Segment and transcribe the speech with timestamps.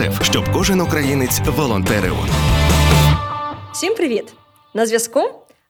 [0.00, 2.14] ЮНІСЕФ, щоб кожен українець волонтерив.
[3.72, 4.34] Всім привіт!
[4.74, 5.20] На зв'язку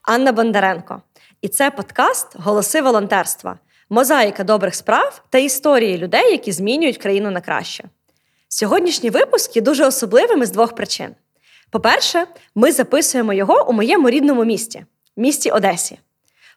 [0.01, 1.01] Анна Бондаренко.
[1.41, 3.59] І це подкаст Голоси волонтерства,
[3.89, 7.83] мозаїка добрих справ та історії людей, які змінюють країну на краще.
[8.47, 11.15] Сьогоднішній випуск є дуже особливим із двох причин.
[11.69, 14.85] По-перше, ми записуємо його у моєму рідному місті
[15.17, 15.99] місті Одесі.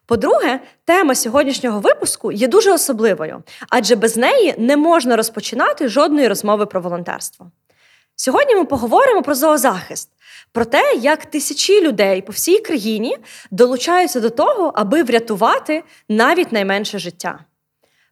[0.05, 6.65] По-друге, тема сьогоднішнього випуску є дуже особливою, адже без неї не можна розпочинати жодної розмови
[6.65, 7.51] про волонтерство.
[8.23, 10.09] Сьогодні ми поговоримо про зоозахист,
[10.51, 13.17] про те, як тисячі людей по всій країні
[13.51, 17.39] долучаються до того, аби врятувати навіть найменше життя.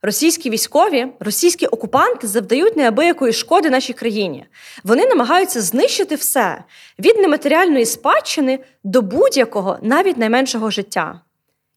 [0.01, 4.45] Російські військові, російські окупанти завдають неабиякої шкоди нашій країні.
[4.83, 6.63] Вони намагаються знищити все
[6.99, 11.21] від нематеріальної спадщини до будь-якого, навіть найменшого життя.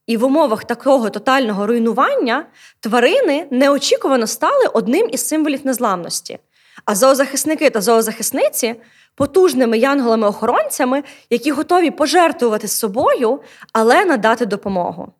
[0.06, 2.46] І в умовах такого тотального руйнування
[2.80, 6.38] тварини неочікувано стали одним із символів незламності.
[6.84, 8.74] А зоозахисники та зоозахисниці
[9.14, 13.40] потужними янголами-охоронцями, які готові пожертвувати собою,
[13.72, 15.12] але надати допомогу.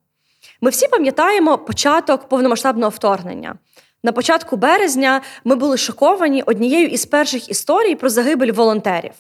[0.61, 3.55] Ми всі пам'ятаємо початок повномасштабного вторгнення.
[4.03, 9.13] На початку березня ми були шоковані однією із перших історій про загибель волонтерів.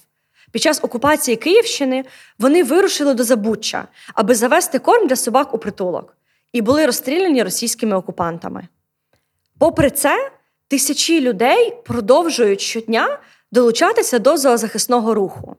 [0.52, 2.04] Під час окупації Київщини
[2.38, 6.16] вони вирушили до Забуччя, аби завести корм для собак у притулок,
[6.52, 8.68] і були розстріляні російськими окупантами.
[9.58, 10.30] Попри це,
[10.72, 13.18] тисячі людей продовжують щодня
[13.50, 15.56] долучатися до зоозахисного руху.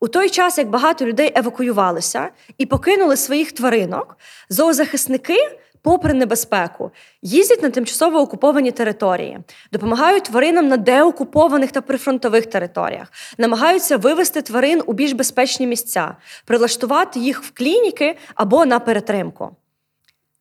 [0.00, 4.16] У той час, як багато людей евакуювалися і покинули своїх тваринок,
[4.48, 6.90] зоозахисники, попри небезпеку,
[7.22, 9.38] їздять на тимчасово окуповані території,
[9.72, 17.20] допомагають тваринам на деокупованих та прифронтових територіях, намагаються вивести тварин у більш безпечні місця, прилаштувати
[17.20, 19.56] їх в клініки або на перетримку.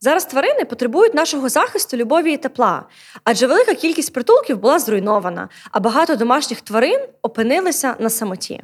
[0.03, 2.85] Зараз тварини потребують нашого захисту, любові і тепла,
[3.23, 8.61] адже велика кількість притулків була зруйнована, а багато домашніх тварин опинилися на самоті.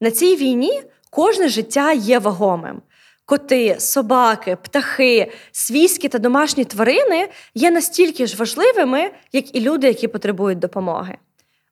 [0.00, 2.82] На цій війні кожне життя є вагомим.
[3.24, 10.08] Коти, собаки, птахи, свійські та домашні тварини є настільки ж важливими, як і люди, які
[10.08, 11.16] потребують допомоги.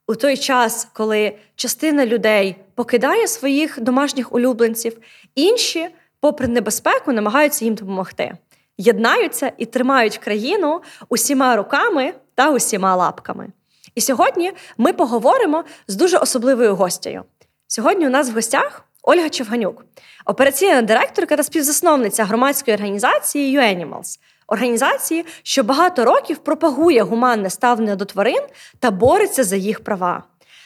[0.07, 4.99] У той час, коли частина людей покидає своїх домашніх улюбленців,
[5.35, 5.89] інші,
[6.21, 8.33] попри небезпеку, намагаються їм допомогти,
[8.79, 13.49] єднаються і тримають країну усіма руками та усіма лапками.
[13.95, 17.25] І сьогодні ми поговоримо з дуже особливою гостею.
[17.67, 19.85] Сьогодні у нас в гостях Ольга Човганюк,
[20.27, 28.05] операційна директорка та співзасновниця громадської організації UAnimals, організації, що багато років пропагує гуманне ставлення до
[28.05, 28.43] тварин
[28.79, 30.23] та бореться за їх права.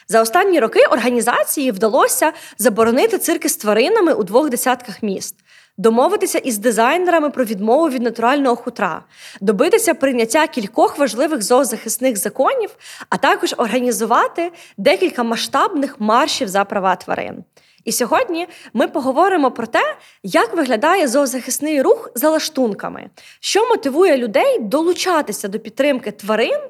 [0.08, 5.36] За останні роки організації вдалося заборонити цирки з тваринами у двох десятках міст.
[5.80, 9.02] Домовитися із дизайнерами про відмову від натурального хутра,
[9.40, 12.70] добитися прийняття кількох важливих зоозахисних законів,
[13.08, 17.44] а також організувати декілька масштабних маршів за права тварин.
[17.84, 23.10] І сьогодні ми поговоримо про те, як виглядає зоозахисний рух за лаштунками,
[23.40, 26.60] що мотивує людей долучатися до підтримки тварин,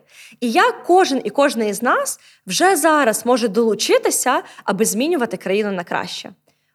[0.40, 5.84] і як кожен і кожна із нас вже зараз може долучитися, аби змінювати країну на
[5.84, 6.30] краще.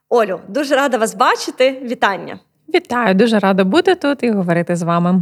[0.09, 1.81] Олю, дуже рада вас бачити.
[1.83, 2.39] Вітання!
[2.73, 5.21] Вітаю, дуже рада бути тут і говорити з вами.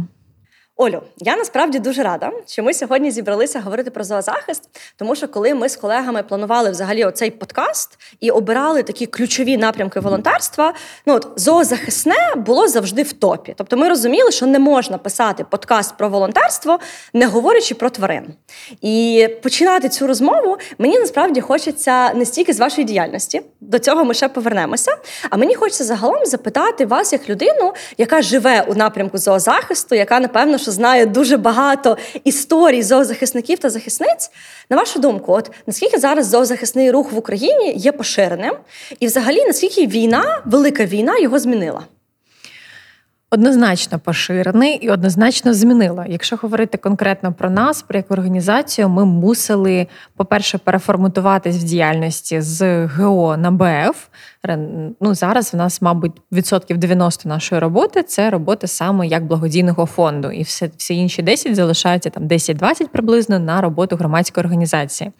[0.76, 4.62] Олю, я насправді дуже рада, що ми сьогодні зібралися говорити про зоозахист,
[4.96, 10.00] тому що коли ми з колегами планували взагалі оцей подкаст і обирали такі ключові напрямки
[10.00, 10.74] волонтерства,
[11.06, 13.54] ну от зоозахисне було завжди в топі.
[13.56, 16.78] Тобто ми розуміли, що не можна писати подкаст про волонтерство,
[17.12, 18.34] не говорячи про тварин.
[18.80, 24.14] І починати цю розмову мені насправді хочеться не стільки з вашої діяльності, до цього ми
[24.14, 24.96] ще повернемося.
[25.30, 30.58] А мені хочеться загалом запитати вас як людину, яка живе у напрямку зоозахисту, яка напевно
[30.64, 34.30] що знає дуже багато історій зоозахисників та захисниць.
[34.70, 38.54] На вашу думку, от наскільки зараз зоозахисний рух в Україні є поширеним,
[39.00, 41.84] і взагалі наскільки війна, велика війна його змінила?
[43.30, 46.04] Однозначно поширений і однозначно змінило.
[46.08, 49.86] Якщо говорити конкретно про нас, про як організацію, ми мусили,
[50.16, 54.06] по-перше, переформатуватись в діяльності з ГО на БФ.
[55.00, 60.30] Ну, Зараз в нас, мабуть, відсотків 90 нашої роботи це робота саме як благодійного фонду.
[60.30, 65.12] І все, всі інші 10 залишаються там 10-20 приблизно на роботу громадської організації.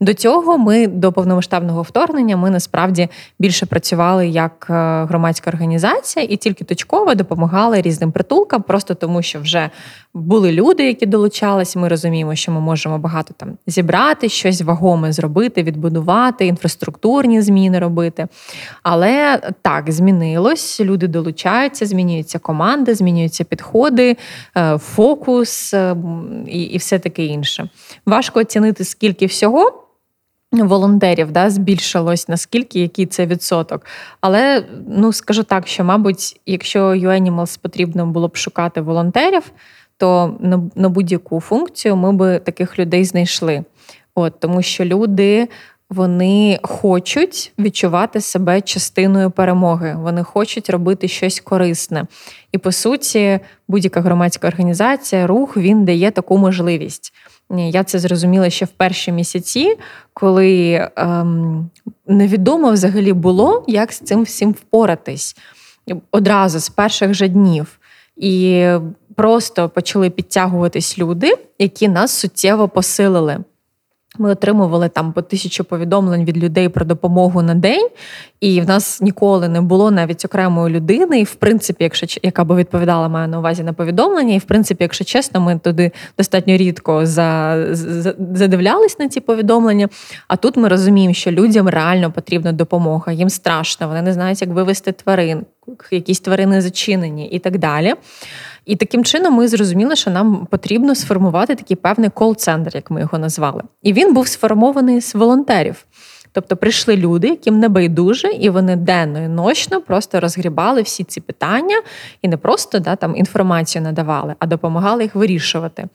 [0.00, 6.36] До цього ми до повномасштабного вторгнення ми насправді більше працювали як е, громадська організація і
[6.36, 9.70] тільки точково допомагали різним притулкам, просто тому що вже
[10.14, 11.78] були люди, які долучалися.
[11.78, 18.26] Ми розуміємо, що ми можемо багато там зібрати, щось вагоме зробити, відбудувати, інфраструктурні зміни робити.
[18.82, 24.16] Але так, змінилось, люди долучаються, змінюються команди, змінюються підходи,
[24.56, 25.96] е, фокус е,
[26.46, 27.68] і, і все таке інше.
[28.06, 29.80] Важко оцінити, скільки всього.
[30.62, 33.86] Волонтерів да, збільшилось, наскільки який це відсоток.
[34.20, 39.42] Але ну скажу так, що, мабуть, якщо UAnimals потрібно було б шукати волонтерів,
[39.98, 40.36] то
[40.74, 43.64] на, будь-яку функцію ми би таких людей знайшли.
[44.14, 45.48] От, Тому що люди
[45.90, 52.06] вони хочуть відчувати себе частиною перемоги, вони хочуть робити щось корисне.
[52.52, 57.12] І по суті, будь-яка громадська організація, рух він дає таку можливість.
[57.56, 59.76] Я це зрозуміла ще в перші місяці,
[60.14, 61.70] коли ем,
[62.06, 65.36] невідомо взагалі було, як з цим всім впоратись
[66.10, 67.78] одразу з перших же днів.
[68.16, 68.66] І
[69.16, 73.38] просто почали підтягуватись люди, які нас суттєво посилили.
[74.18, 77.88] Ми отримували там по тисячу повідомлень від людей про допомогу на день,
[78.40, 81.20] і в нас ніколи не було навіть окремої людини.
[81.20, 84.84] І в принципі, якщо яка би відповідала маю на увазі на повідомлення, і в принципі,
[84.84, 89.88] якщо чесно, ми туди достатньо рідко за, за, задивлялись на ці повідомлення.
[90.28, 94.50] А тут ми розуміємо, що людям реально потрібна допомога, їм страшно, вони не знають, як
[94.50, 95.46] вивести тварин,
[95.90, 97.94] якісь тварини зачинені і так далі.
[98.66, 103.18] І таким чином ми зрозуміли, що нам потрібно сформувати такий певний кол-центр, як ми його
[103.18, 103.62] назвали.
[103.82, 105.86] І він був сформований з волонтерів.
[106.34, 111.20] Тобто прийшли люди, яким не байдуже, і вони денно і ночно просто розгрібали всі ці
[111.20, 111.82] питання
[112.22, 115.88] і не просто да, там інформацію надавали, а допомагали їх вирішувати.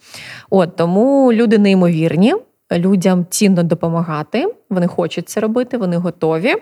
[0.50, 2.36] От тому люди неймовірні,
[2.72, 4.54] людям цінно допомагати.
[4.70, 6.56] Вони хочуть це робити, вони готові.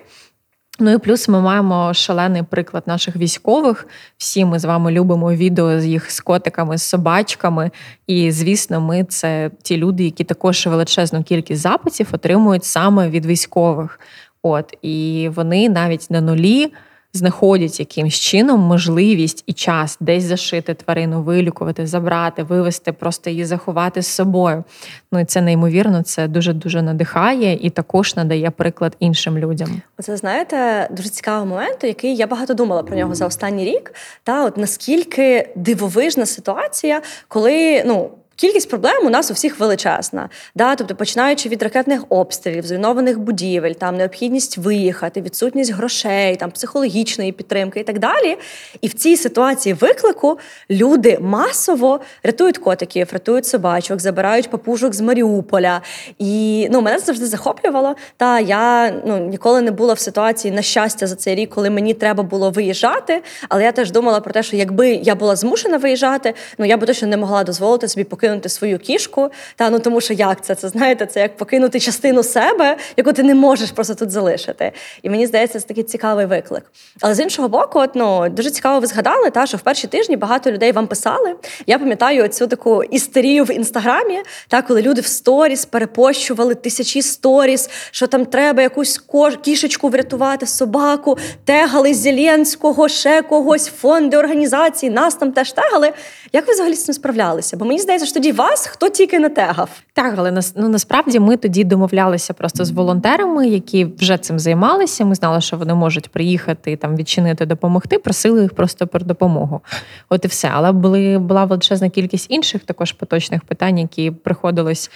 [0.80, 3.88] Ну і плюс ми маємо шалений приклад наших військових.
[4.18, 7.72] Всі ми з вами любимо відео з їх з котиками, з собачками.
[8.08, 14.00] І, звісно, ми це ті люди, які також величезну кількість запитів отримують саме від військових.
[14.42, 16.74] От і вони навіть на нулі
[17.14, 24.02] знаходять якимсь чином можливість і час десь зашити тварину, вилікувати, забрати, вивести, просто її заховати
[24.02, 24.64] з собою.
[25.12, 29.82] Ну і це неймовірно, це дуже дуже надихає і також надає приклад іншим людям.
[30.00, 33.94] Оце знаєте, дуже цікавий момент, який я багато думала про нього за останній рік.
[34.24, 38.10] Та от наскільки дивовижна ситуація, коли ну.
[38.40, 40.30] Кількість проблем у нас у всіх величезна.
[40.56, 40.76] Да?
[40.76, 47.80] Тобто, починаючи від ракетних обстрілів, зруйнованих будівель, там необхідність виїхати, відсутність грошей, там психологічної підтримки
[47.80, 48.38] і так далі.
[48.82, 50.40] І в цій ситуації виклику
[50.70, 55.82] люди масово рятують котиків, рятують собачок, забирають папужок з Маріуполя.
[56.20, 57.96] І ну, мене завжди захоплювало.
[58.18, 61.94] Та я ну, ніколи не була в ситуації на щастя за цей рік, коли мені
[61.94, 63.22] треба було виїжджати.
[63.50, 66.88] Але я теж думала про те, що якби я була змушена виїжджати, ну я би
[66.88, 69.30] точно не могла дозволити собі поки покинути свою кішку.
[69.56, 70.56] Та ну тому що як це?
[70.56, 74.72] Це знаєте, це як покинути частину себе, яку ти не можеш просто тут залишити.
[75.02, 76.64] І мені здається, це такий цікавий виклик.
[77.02, 80.18] Але з іншого боку, от, ну, дуже цікаво, ви згадали, та що в перші тижні
[80.18, 81.36] багато людей вам писали.
[81.68, 87.70] Я пам'ятаю цю таку істерію в інстаграмі, та коли люди в сторіс перепощували тисячі сторіс,
[87.92, 89.02] що там треба якусь
[89.42, 95.92] кішечку врятувати, собаку, тегали Зеленського, ще когось, фонди організації, нас там теж тегали.
[96.34, 97.58] Як ви взагалі з цим справлялися?
[97.58, 99.70] Бо мені здається, що тоді вас хто тільки не тегав.
[99.94, 105.06] Так, але ну, насправді ми тоді домовлялися просто з волонтерами, які вже цим займалися.
[105.06, 108.00] Ми знали, що вони можуть приїхати там відчинити, допомогти.
[108.00, 109.62] Просили їх просто про допомогу.
[110.10, 110.50] От і все.
[110.54, 114.92] Але були була величезна кількість інших також поточних питань, які приходилось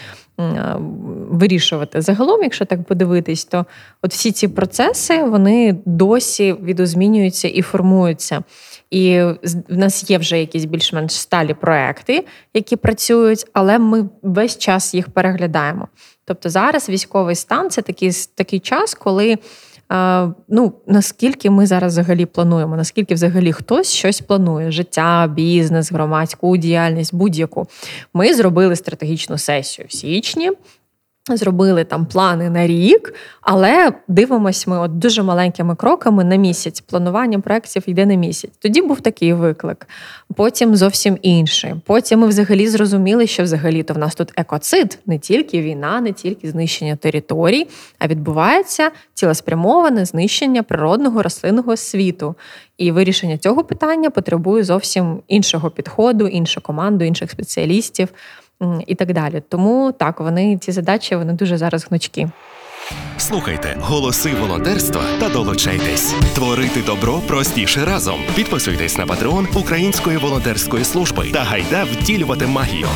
[1.31, 2.01] вирішувати.
[2.01, 3.65] Загалом, якщо так подивитись, то
[4.01, 8.43] от всі ці процеси вони досі відозмінюються і формуються.
[8.91, 9.21] І
[9.69, 15.09] в нас є вже якісь більш-менш сталі проекти, які працюють, але ми весь час їх
[15.09, 15.87] переглядаємо.
[16.25, 19.37] Тобто зараз військовий стан це такий такий час, коли
[20.47, 27.15] ну наскільки ми зараз взагалі плануємо, наскільки взагалі хтось щось планує: життя, бізнес, громадську діяльність,
[27.15, 27.67] будь-яку.
[28.13, 30.51] Ми зробили стратегічну сесію в січні.
[31.29, 36.81] Зробили там плани на рік, але дивимось ми от дуже маленькими кроками на місяць.
[36.81, 38.51] Планування проєктів йде на місяць.
[38.59, 39.87] Тоді був такий виклик,
[40.35, 41.73] потім зовсім інший.
[41.85, 46.49] Потім ми взагалі зрозуміли, що взагалі-то в нас тут екоцид, не тільки війна, не тільки
[46.49, 47.67] знищення територій,
[47.99, 52.35] а відбувається цілеспрямоване знищення природного рослинного світу.
[52.77, 58.09] І вирішення цього питання потребує зовсім іншого підходу, іншу команду, інших спеціалістів
[58.87, 59.41] і так далі.
[59.49, 62.27] Тому так вони ці задачі вони дуже зараз гнучкі.
[63.17, 66.13] Слухайте голоси волонтерства та долучайтесь.
[66.35, 68.19] Творити добро простіше разом.
[68.35, 72.87] Підписуйтесь на патреон Української волонтерської служби та гайда втілювати магію.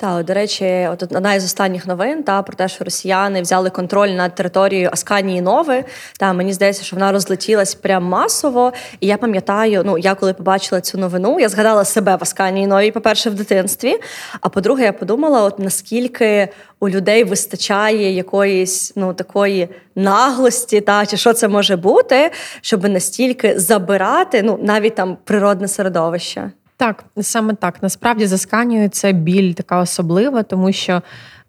[0.00, 4.08] Та до речі, от одна із останніх новин та про те, що росіяни взяли контроль
[4.08, 5.84] над територією Асканії Нови.
[6.18, 8.72] Та мені здається, що вона розлетілась прям масово.
[9.00, 12.90] І я пам'ятаю, ну я коли побачила цю новину, я згадала себе в Асканії Новій,
[12.90, 13.96] по-перше, в дитинстві.
[14.40, 16.48] А по-друге, я подумала, от наскільки
[16.80, 23.58] у людей вистачає якоїсь ну такої наглості, та чи що це може бути, щоб настільки
[23.58, 26.50] забирати, ну навіть там природне середовище.
[26.78, 27.82] Так, саме так.
[27.82, 31.02] Насправді за Асканією це біль така особлива, тому що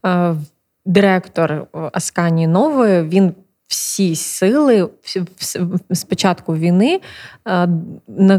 [0.06, 0.36] е,
[0.86, 3.34] директор Аскані Асканії Нової він
[3.70, 4.90] всі сили
[5.90, 7.02] з початку війни
[7.48, 7.68] е,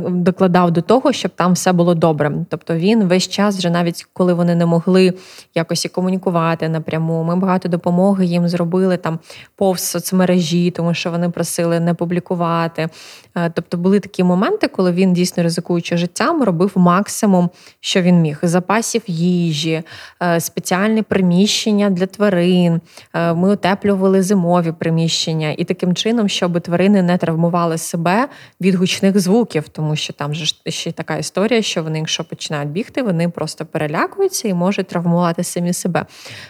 [0.09, 2.33] докладав до того, щоб там все було добре.
[2.49, 5.15] Тобто він весь час, вже навіть коли вони не могли
[5.55, 9.19] якось і комунікувати напряму, ми багато допомоги їм зробили там
[9.57, 12.89] повз соцмережі, тому що вони просили не публікувати.
[13.35, 18.39] Е, тобто були такі моменти, коли він дійсно ризикуючи життям, робив максимум, що він міг:
[18.43, 19.83] запасів їжі,
[20.23, 22.81] е, спеціальне приміщення для тварин.
[23.15, 28.29] Ми утеплювали зимові приміщення приміщення, і таким чином, щоб тварини не травмували себе
[28.61, 33.03] від гучних звуків, тому що там же ще така історія, що вони, якщо починають бігти,
[33.03, 36.07] вони просто перелякуються і можуть травмувати самі себе.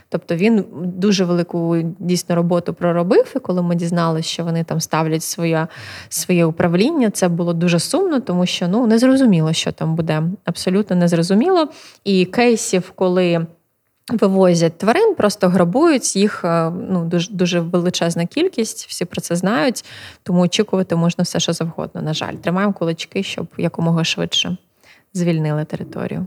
[0.08, 3.32] Тобто він дуже велику дійсно роботу проробив.
[3.36, 5.66] І коли ми дізналися, що вони там ставлять своє
[6.08, 10.22] своє управління, це було дуже сумно, тому що ну не зрозуміло, що там буде.
[10.44, 11.68] Абсолютно незрозуміло.
[12.04, 13.46] І кейсів, коли
[14.12, 18.86] Вивозять тварин, просто грабують їх е, ну дуже дуже величезна кількість.
[18.88, 19.84] Всі про це знають,
[20.22, 22.02] тому очікувати можна все, що завгодно.
[22.02, 24.56] На жаль, тримаємо кулачки, щоб якомога швидше
[25.14, 26.26] звільнили територію.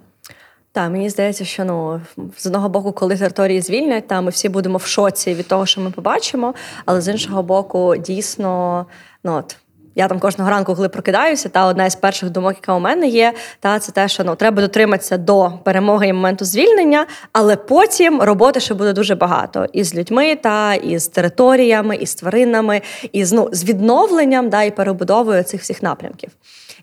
[0.71, 2.01] Так, мені здається, що ну
[2.37, 5.81] з одного боку, коли території звільнять, та ми всі будемо в шоці від того, що
[5.81, 6.53] ми побачимо.
[6.85, 8.85] Але з іншого боку, дійсно,
[9.23, 9.57] ну от
[9.95, 13.33] я там кожного ранку, коли прокидаюся, та одна із перших думок, яка у мене є,
[13.59, 18.59] та це те, що ну треба дотриматися до перемоги і моменту звільнення, але потім роботи
[18.59, 22.81] ще буде дуже багато і з людьми, та і з територіями, і з тваринами,
[23.11, 26.29] і з ну з відновленням да, і перебудовою цих всіх напрямків.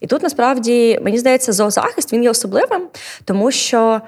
[0.00, 2.88] І тут насправді мені здається, зоозахист він є особливим,
[3.24, 4.00] тому що.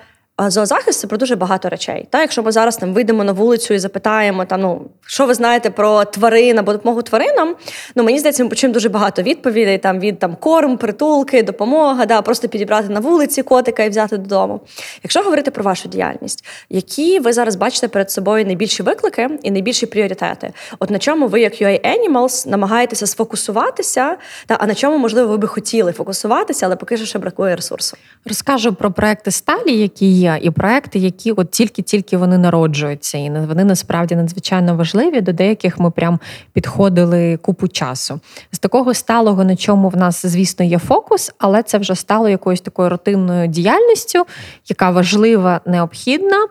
[0.51, 2.07] Зоозахист це про дуже багато речей.
[2.11, 5.71] Та, Якщо ми зараз там вийдемо на вулицю і запитаємо, та, ну, що ви знаєте
[5.71, 7.57] про тварин або допомогу тваринам,
[7.95, 12.23] ну мені здається, ми почуємо дуже багато відповідей там від там корм, притулки, допомога, да,
[12.23, 14.61] просто підібрати на вулиці котика і взяти додому.
[15.03, 19.87] Якщо говорити про вашу діяльність, які ви зараз бачите перед собою найбільші виклики і найбільші
[19.87, 20.53] пріоритети?
[20.79, 25.37] От на чому ви, як UA Animals, намагаєтеся сфокусуватися, та, а на чому, можливо, ви
[25.37, 27.97] би хотіли фокусуватися, але поки що ще бракує ресурсу?
[28.25, 33.65] Розкажу про проекти сталі, які є і проекти, які от тільки-тільки вони народжуються, і вони
[33.65, 35.21] насправді надзвичайно важливі.
[35.21, 36.21] До деяких ми прям
[36.53, 38.21] підходили купу часу.
[38.53, 42.61] З такого сталого, на чому в нас, звісно, є фокус, але це вже стало якоюсь
[42.61, 44.27] такою рутинною діяльністю,
[44.69, 46.47] яка важлива, необхідна.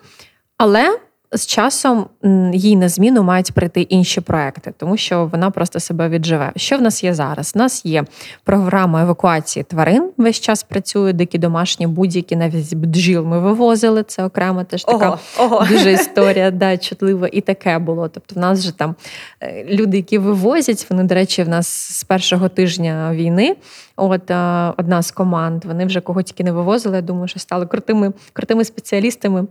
[0.58, 0.98] Але
[1.34, 2.06] з часом
[2.54, 6.52] їй на зміну мають прийти інші проекти, тому що вона просто себе відживе.
[6.56, 7.52] Що в нас є зараз?
[7.56, 8.04] У нас є
[8.44, 10.12] програма евакуації тварин.
[10.18, 14.04] Весь час працює, дикі домашні будь-які навіть бджіл ми вивозили.
[14.04, 15.66] Це окремо теж така ого, ого.
[15.66, 17.30] дуже історія, да, чутлива.
[17.32, 18.08] І таке було.
[18.08, 18.96] Тобто, в нас же там
[19.42, 21.68] е, люди, які вивозять, вони, до речі, в нас
[22.00, 23.56] з першого тижня війни.
[23.96, 24.32] От
[24.78, 26.96] одна з команд, вони вже кого тільки не вивозили.
[26.96, 29.48] Я думаю, що стали крутими, крутими спеціалістами.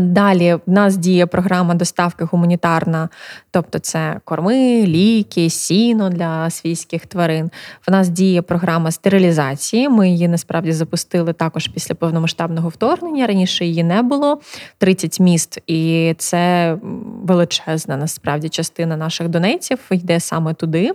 [0.00, 3.08] Далі в нас діє програма доставки гуманітарна,
[3.50, 7.50] тобто це корми, ліки, сіно для свійських тварин.
[7.86, 9.88] В нас діє програма стерилізації.
[9.88, 13.26] Ми її насправді запустили також після повномасштабного вторгнення.
[13.26, 14.40] Раніше її не було
[14.78, 16.76] 30 міст, і це
[17.22, 20.92] величезна насправді частина наших донеців йде саме туди.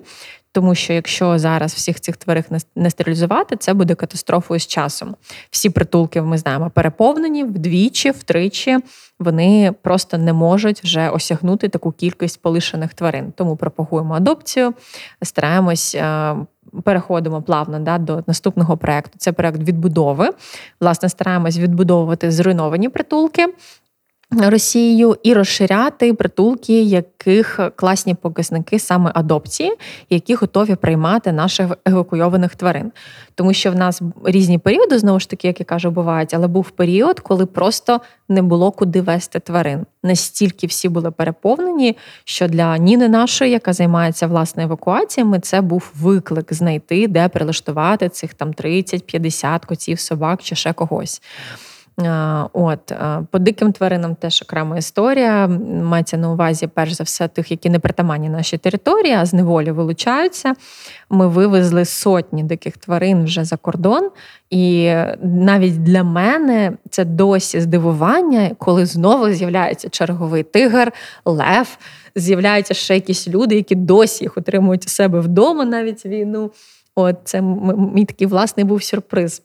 [0.56, 2.44] Тому що якщо зараз всіх цих тварин
[2.76, 5.16] не стерилізувати, це буде катастрофою з часом.
[5.52, 8.80] Всі притулки, ми знаємо, переповнені вдвічі, втричі.
[9.20, 13.34] Вони просто не можуть вже осягнути таку кількість полишених тварин.
[13.36, 14.74] Тому пропагуємо адопцію,
[15.22, 15.96] стараємось.
[15.96, 16.36] Е,
[16.84, 19.14] переходимо плавно да, до наступного проекту.
[19.18, 20.30] Це проект відбудови.
[20.82, 23.48] Власне, стараємось відбудовувати зруйновані притулки.
[24.32, 29.74] Росією і розширяти притулки, яких класні показники саме адопції,
[30.10, 32.92] які готові приймати наших евакуйованих тварин.
[33.36, 36.70] Тому що в нас різні періоди, знову ж таки, як я кажу, бувають, але був
[36.70, 39.86] період, коли просто не було куди вести тварин.
[40.04, 46.54] Настільки всі були переповнені, що для Ніни нашої, яка займається власне евакуаціями, це був виклик
[46.54, 51.22] знайти, де прилаштувати цих там 30-50 котів, собак чи ще когось.
[52.54, 52.92] От
[53.32, 55.48] По диким тваринам теж окрема історія.
[55.84, 59.72] Мається на увазі, перш за все, тих, які не притаманні нашій території, а з неволі
[59.72, 60.54] вилучаються.
[61.10, 64.10] Ми вивезли сотні диких тварин вже за кордон.
[64.50, 70.92] І навіть для мене це досі здивування, коли знову з'являється черговий тигр,
[71.26, 71.78] лев.
[72.16, 76.52] З'являються ще якісь люди, які досі їх отримують у себе вдома навіть війну.
[76.96, 79.42] От це мій такий власний був сюрприз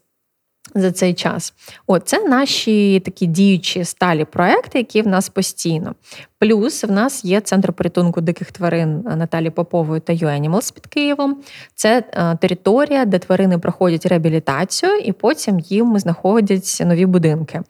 [0.75, 1.55] за цей час.
[1.87, 5.95] О, це наші такі діючі сталі проекти, які в нас постійно.
[6.38, 11.37] Плюс в нас є центр порятунку диких тварин Наталі Попової та YouAnimals під Києвом.
[11.75, 17.61] Це е, територія, де тварини проходять реабілітацію, і потім їм знаходять нові будинки.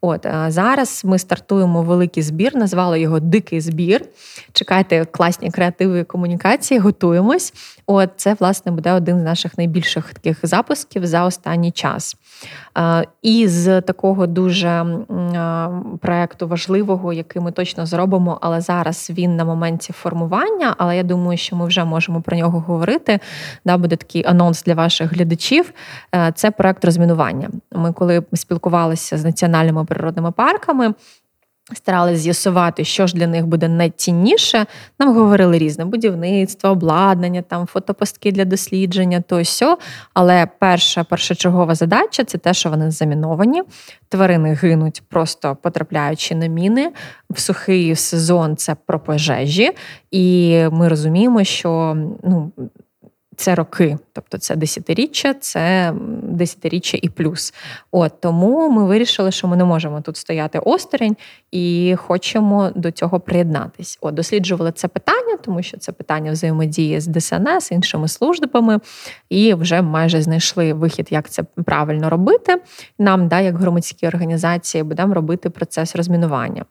[0.00, 4.04] От е, зараз ми стартуємо великий збір, назвали його Дикий збір.
[4.52, 7.52] Чекайте класні креативи комунікації, готуємось.
[7.86, 12.16] От це власне буде один з наших найбільших таких запусків за останній час.
[13.22, 14.86] І з такого дуже
[16.00, 20.74] проекту важливого, який ми точно зробимо, але зараз він на моменті формування.
[20.78, 23.20] Але я думаю, що ми вже можемо про нього говорити.
[23.64, 25.72] Да, Буде такий анонс для ваших глядачів.
[26.14, 27.48] Е, це проект розмінування.
[27.72, 30.94] Ми коли спілкувалися з національними природними парками.
[31.74, 34.66] Старалися з'ясувати, що ж для них буде найцінніше.
[34.98, 39.78] Нам говорили різне будівництво, обладнання, там фотопостки для дослідження, то сьо.
[40.14, 43.62] Але перша першочергова задача це те, що вони заміновані.
[44.08, 46.92] Тварини гинуть, просто потрапляючи на міни.
[47.30, 49.70] В сухий сезон це про пожежі,
[50.10, 52.52] і ми розуміємо, що ну
[53.38, 55.92] це роки, тобто це десятиріччя, це
[56.22, 57.54] десятиріччя і плюс.
[57.90, 61.16] От тому ми вирішили, що ми не можемо тут стояти осторонь
[61.50, 63.98] і хочемо до цього приєднатись.
[64.00, 68.80] От досліджували це питання, тому що це питання взаємодії з ДСНС, іншими службами,
[69.28, 72.62] і вже майже знайшли вихід, як це правильно робити.
[72.98, 76.64] Нам, да, як громадські організації, будемо робити процес розмінування.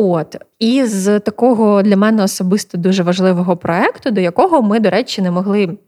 [0.00, 5.22] От і з такого для мене особисто дуже важливого проекту, до якого ми, до речі,
[5.22, 5.78] не могли.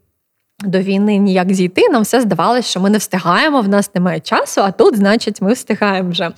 [0.59, 4.61] До війни ніяк зійти, нам все здавалося, що ми не встигаємо, в нас немає часу,
[4.61, 6.31] а тут, значить, ми встигаємо вже.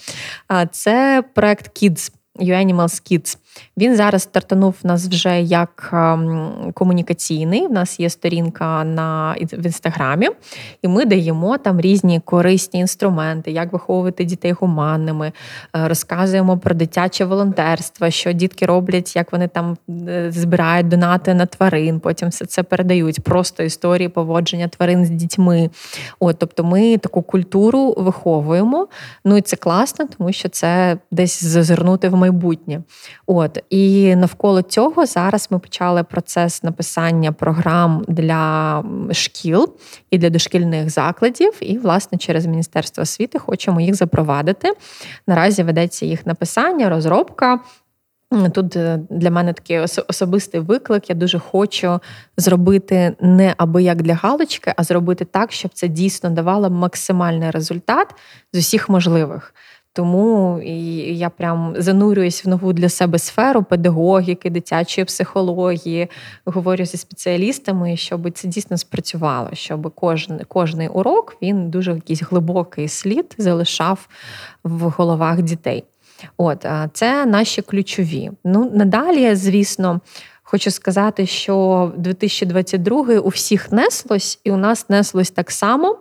[0.71, 3.37] Це проект Kids, YouAnimals Kids.
[3.77, 7.67] Він зараз стартанув у нас вже як ем, комунікаційний.
[7.67, 10.29] У нас є сторінка на в інстаграмі,
[10.81, 15.31] і ми даємо там різні корисні інструменти, як виховувати дітей гуманними,
[15.75, 21.45] е, розказуємо про дитяче волонтерство, що дітки роблять, як вони там е, збирають донати на
[21.45, 21.99] тварин.
[21.99, 23.21] Потім все це передають.
[23.23, 25.69] Просто історії поводження тварин з дітьми.
[26.19, 28.87] От, Тобто ми таку культуру виховуємо.
[29.25, 32.81] Ну і це класно, тому що це десь зазирнути в майбутнє.
[33.27, 33.42] От.
[33.43, 39.73] От і навколо цього зараз ми почали процес написання програм для шкіл
[40.11, 41.53] і для дошкільних закладів.
[41.61, 44.73] І, власне, через Міністерство освіти хочемо їх запровадити.
[45.27, 47.59] Наразі ведеться їх написання, розробка.
[48.53, 51.09] Тут е, для мене такий особистий виклик.
[51.09, 51.99] Я дуже хочу
[52.37, 58.07] зробити не аби як для галочки, а зробити так, щоб це дійсно давало максимальний результат
[58.53, 59.53] з усіх можливих.
[59.95, 66.07] Тому я прям занурююсь в нову для себе сферу педагогіки, дитячої психології,
[66.45, 72.87] говорю зі спеціалістами, щоб це дійсно спрацювало, щоб кожен кожний урок він дуже якийсь глибокий
[72.87, 74.07] слід залишав
[74.63, 75.83] в головах дітей.
[76.37, 78.31] От це наші ключові.
[78.43, 80.01] Ну надалі, звісно.
[80.43, 85.97] Хочу сказати, що 2022 у всіх неслось, і у нас неслось так само.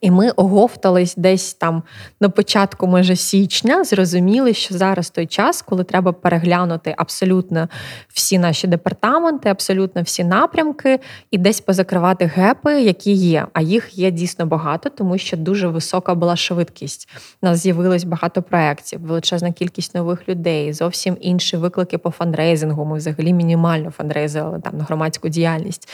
[0.00, 1.82] І ми оговтались десь там
[2.20, 7.68] на початку майже січня, зрозуміли, що зараз той час, коли треба переглянути абсолютно
[8.08, 13.46] всі наші департаменти, абсолютно всі напрямки, і десь позакривати гепи, які є.
[13.52, 17.08] А їх є дійсно багато, тому що дуже висока була швидкість.
[17.42, 22.84] У нас з'явилось багато проєктів, величезна кількість нових людей, зовсім інші виклики по фандрейзингу.
[22.84, 25.88] Ми взагалі мінімально фандрейзили там на громадську діяльність.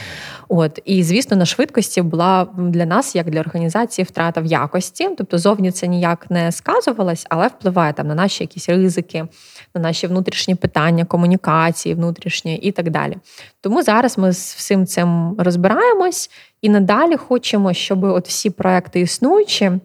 [0.48, 5.08] От і звісно, на швидкості була для нас, як для організації комунікації, втрата в якості,
[5.16, 9.26] тобто зовні це ніяк не сказувалось, але впливає там на наші якісь ризики,
[9.74, 13.16] на наші внутрішні питання, комунікації, внутрішні і так далі.
[13.60, 16.30] Тому зараз ми з всім цим розбираємось
[16.62, 19.80] і надалі хочемо, щоб от всі проекти існуючі.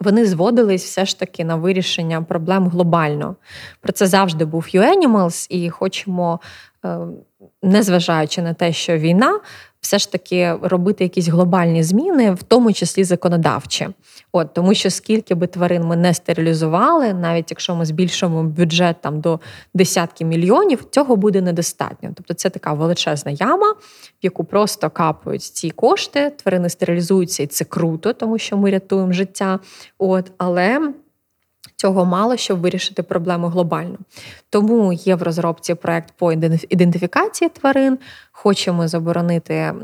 [0.00, 3.36] вони зводились все ж таки на вирішення проблем глобально.
[3.80, 6.40] Про це завжди був U-Animals, і хочемо,
[6.84, 6.98] е,
[7.62, 9.40] незважаючи на те, що війна,
[9.80, 13.88] все ж таки робити якісь глобальні зміни, в тому числі законодавчі.
[14.32, 19.20] От тому, що скільки би тварин ми не стерилізували, навіть якщо ми збільшимо бюджет там
[19.20, 19.40] до
[19.74, 22.10] десятки мільйонів, цього буде недостатньо.
[22.14, 23.76] Тобто, це така величезна яма, в
[24.22, 26.30] яку просто капають ці кошти.
[26.30, 29.58] Тварини стерилізуються, і це круто, тому що ми рятуємо життя.
[29.98, 30.92] От але.
[31.80, 33.98] Цього мало, щоб вирішити проблему глобально.
[34.50, 36.32] Тому є в розробці проект по
[36.68, 37.98] ідентифікації тварин.
[38.32, 39.74] Хочемо заборонити е,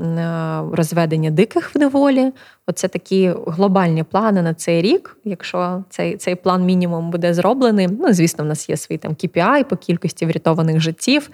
[0.72, 2.32] розведення диких в неволі.
[2.66, 5.16] Оце такі глобальні плани на цей рік.
[5.24, 9.64] Якщо цей цей план мінімум буде зроблений, ну звісно, в нас є свій там KPI
[9.64, 11.30] по кількості врятованих життів.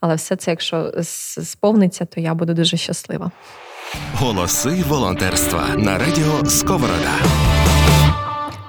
[0.00, 0.92] Але все це, якщо
[1.42, 3.30] сповниться, то я буду дуже щаслива.
[4.14, 7.51] Голоси волонтерства на радіо Сковорода.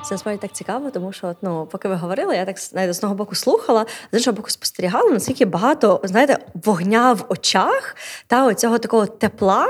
[0.03, 3.15] Це насправді так цікаво, тому що ну, поки ви говорили, я так знаєте, з одного
[3.15, 7.95] боку слухала, з іншого боку спостерігала, наскільки багато знаєте, вогня в очах
[8.27, 9.67] та оцього такого тепла.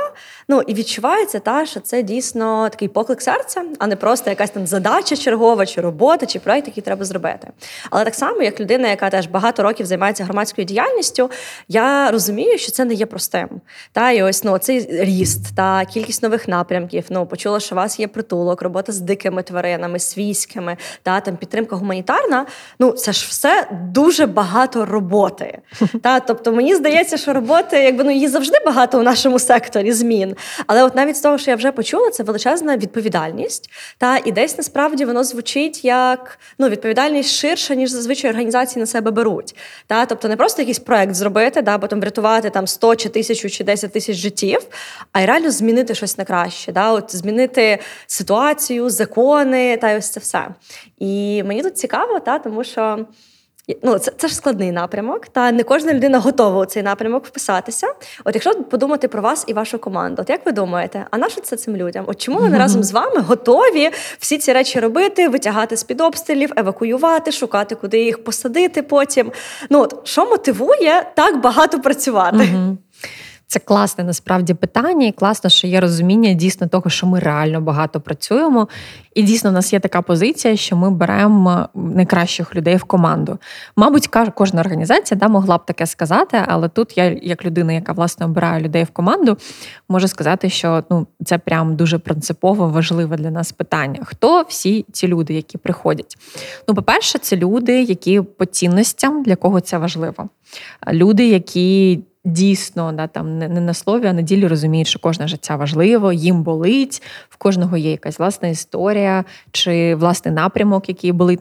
[0.47, 4.67] Ну і відчувається, та що це дійсно такий поклик серця, а не просто якась там
[4.67, 7.51] задача чергова, чи робота, чи проект, який треба зробити.
[7.89, 11.29] Але так само, як людина, яка теж багато років займається громадською діяльністю,
[11.67, 13.49] я розумію, що це не є простим.
[13.91, 17.05] Та і ось ну цей ріст та кількість нових напрямків.
[17.09, 21.75] Ну почула, що у вас є притулок, робота з дикими тваринами, свійськими, та там підтримка
[21.75, 22.45] гуманітарна.
[22.79, 25.59] Ну це ж все дуже багато роботи.
[26.01, 30.35] Та тобто мені здається, що роботи, якби ну її завжди багато у нашому секторі змін.
[30.67, 33.69] Але от навіть з того, що я вже почула, це величезна відповідальність.
[33.97, 39.11] Та і десь насправді воно звучить як ну, відповідальність ширша, ніж зазвичай організації на себе
[39.11, 39.55] беруть.
[39.87, 43.63] Та Тобто не просто якийсь проект зробити, да, потім врятувати там 100 чи тисячу чи
[43.63, 44.59] 10 тисяч життів,
[45.11, 46.71] а й реально змінити щось на краще.
[46.71, 46.91] Да?
[46.91, 50.47] От Змінити ситуацію, закони та ось це все.
[50.97, 53.05] І мені тут цікаво, та, тому що.
[53.83, 57.87] Ну, це це ж складний напрямок, та не кожна людина готова у цей напрямок вписатися.
[58.23, 61.41] От якщо подумати про вас і вашу команду, от як ви думаєте, а на що
[61.41, 62.05] це цим людям?
[62.07, 66.51] От чому вони разом з вами готові всі ці речі робити, витягати з під обстрілів,
[66.55, 69.31] евакуювати, шукати, куди їх посадити потім?
[69.69, 72.49] Ну от що мотивує так багато працювати?
[73.53, 78.01] Це класне насправді питання, і класно, що є розуміння дійсно того, що ми реально багато
[78.01, 78.67] працюємо.
[79.15, 83.37] І дійсно, в нас є така позиція, що ми беремо найкращих людей в команду.
[83.75, 88.25] Мабуть, кожна організація да, могла б таке сказати, але тут я, як людина, яка власне
[88.25, 89.37] обирає людей в команду,
[89.89, 93.99] можу сказати, що ну це прям дуже принципово важливе для нас питання.
[94.03, 96.17] Хто всі ці люди, які приходять?
[96.67, 100.29] Ну, по-перше, це люди, які по цінностям для кого це важливо.
[100.91, 105.55] Люди, які дійсно да, там не на слові, а на ділі розуміють, що кожне життя
[105.55, 111.39] важливо, їм болить, в кожного є якась власна історія чи власний напрямок, який болить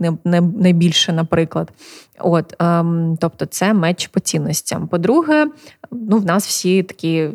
[0.54, 1.72] найбільше, наприклад.
[2.18, 4.88] От, ем, Тобто це меч по цінностям.
[4.88, 5.46] По-друге,
[5.90, 7.28] ну в нас всі такі,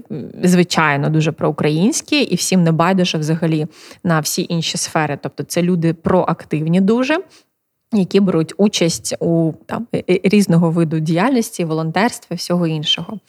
[0.44, 3.68] звичайно, дуже проукраїнські, і всім не байдуже взагалі
[4.04, 5.20] на всі інші сфери.
[5.22, 7.20] Тобто, це люди проактивні дуже
[7.94, 13.20] які беруть участь у там різного виду діяльності, волонтерства, всього іншого.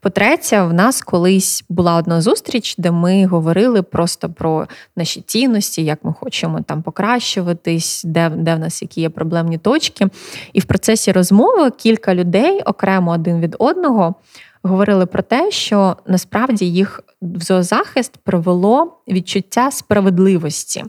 [0.00, 6.04] По-третє, в нас колись була одна зустріч, де ми говорили просто про наші цінності, як
[6.04, 10.08] ми хочемо там покращуватись, де де в нас які є проблемні точки.
[10.52, 14.14] І в процесі розмови кілька людей окремо один від одного.
[14.62, 20.84] Говорили про те, що насправді їх в зоозахист привело відчуття справедливості.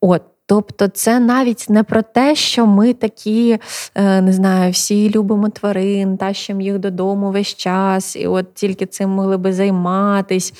[0.00, 3.58] От Тобто, це навіть не про те, що ми такі,
[3.94, 9.10] е, не знаю, всі любимо тварин, тащимо їх додому весь час, і от тільки цим
[9.10, 10.54] могли би займатись.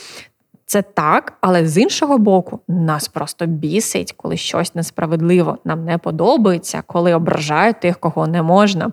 [0.69, 6.83] Це так, але з іншого боку, нас просто бісить, коли щось несправедливо нам не подобається,
[6.87, 8.91] коли ображають тих, кого не можна,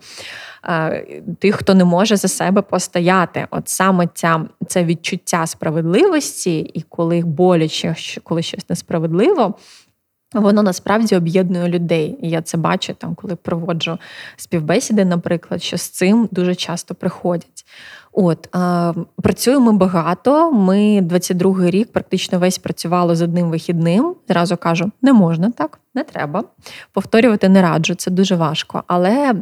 [0.66, 3.48] е, тих, хто не може за себе постояти.
[3.52, 9.56] От саме ця це відчуття справедливості, і коли боляче, коли щось несправедливо.
[10.34, 12.18] Воно насправді об'єднує людей.
[12.22, 13.98] І я це бачу там, коли проводжу
[14.36, 17.66] співбесіди, наприклад, що з цим дуже часто приходять.
[18.16, 18.94] От а,
[19.24, 20.52] працюємо багато.
[20.52, 24.16] Ми 22-й рік практично весь працювали з одним вихідним.
[24.28, 26.44] Зразу кажу, не можна так, не треба.
[26.94, 28.84] Повторювати не раджу, це дуже важко.
[28.88, 29.34] Але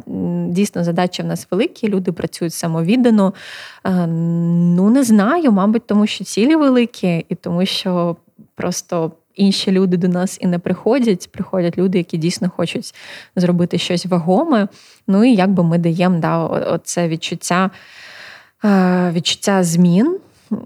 [0.48, 1.88] дійсно задачі в нас великі.
[1.88, 3.34] Люди працюють самовіддано.
[3.82, 8.16] А, ну не знаю, мабуть, тому що цілі великі, і тому що
[8.54, 11.32] просто інші люди до нас і не приходять.
[11.32, 12.94] Приходять люди, які дійсно хочуть
[13.36, 14.68] зробити щось вагоме.
[15.06, 17.70] Ну і якби ми даємо да, оце відчуття,
[18.64, 20.18] е, відчуття змін.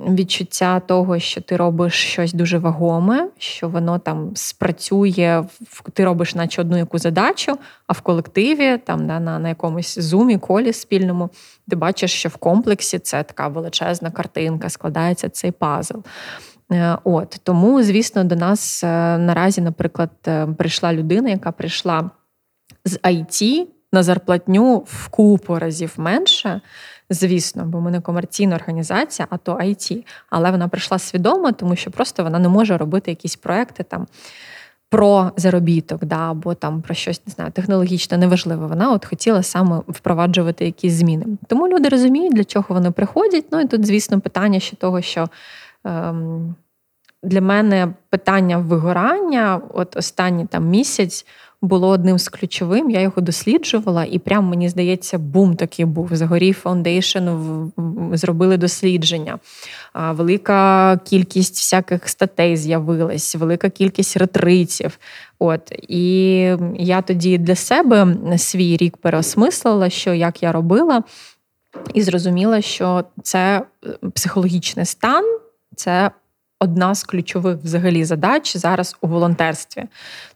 [0.09, 5.44] відчуття того, що ти робиш щось дуже вагоме, що воно там спрацює,
[5.92, 10.38] ти робиш, наче одну яку задачу, а в колективі, там на на, на якомусь зумі,
[10.38, 11.31] колі спільному,
[11.68, 15.98] ти бачиш, що в комплексі це така величезна картинка, складається цей пазл.
[16.72, 22.11] Е, от Тому, звісно, до нас е, наразі, наприклад, е, прийшла людина, яка прийшла
[22.85, 26.61] з IT на зарплатню в купу разів менше.
[27.11, 30.05] Звісно, бо ми не комерційна організація, а то IT.
[30.31, 34.07] Але вона прийшла свідомо, тому що просто вона не може робити якісь проекти там.
[34.90, 38.68] Про заробіток, да, або там про щось не знаю, технологічне, неважливо.
[38.68, 41.26] Вона от хотіла саме впроваджувати якісь зміни.
[41.46, 43.44] Тому люди розуміють, для чого вони приходять.
[43.52, 45.29] Ну і тут, звісно, питання ще того, що
[47.22, 51.27] для мене питання вигорання, от останній там місяць
[51.62, 52.90] було одним з ключовим.
[52.90, 56.09] Я його досліджувала, і прям мені здається, бум такий був.
[56.12, 57.29] Zagoriy Foundation,
[58.12, 59.38] зробили дослідження.
[59.94, 64.99] Велика кількість всяких статей з'явилась, велика кількість ретритів.
[65.38, 66.38] От і
[66.79, 71.03] я тоді для себе свій рік переосмислила, що як я робила,
[71.94, 75.38] і зрозуміла, що це е, психологічний стан,
[75.77, 76.11] це
[76.61, 79.85] одна з ключових взагалі задач зараз у волонтерстві.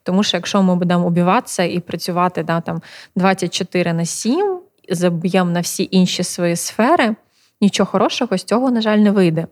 [0.02, 2.82] Тому що якщо ми будемо убиватися і працювати да, там
[3.16, 7.14] 24 на 7, заб'ємо на всі інші свої сфери,
[7.60, 9.46] нічого хорошого з цього, на жаль, не вийде.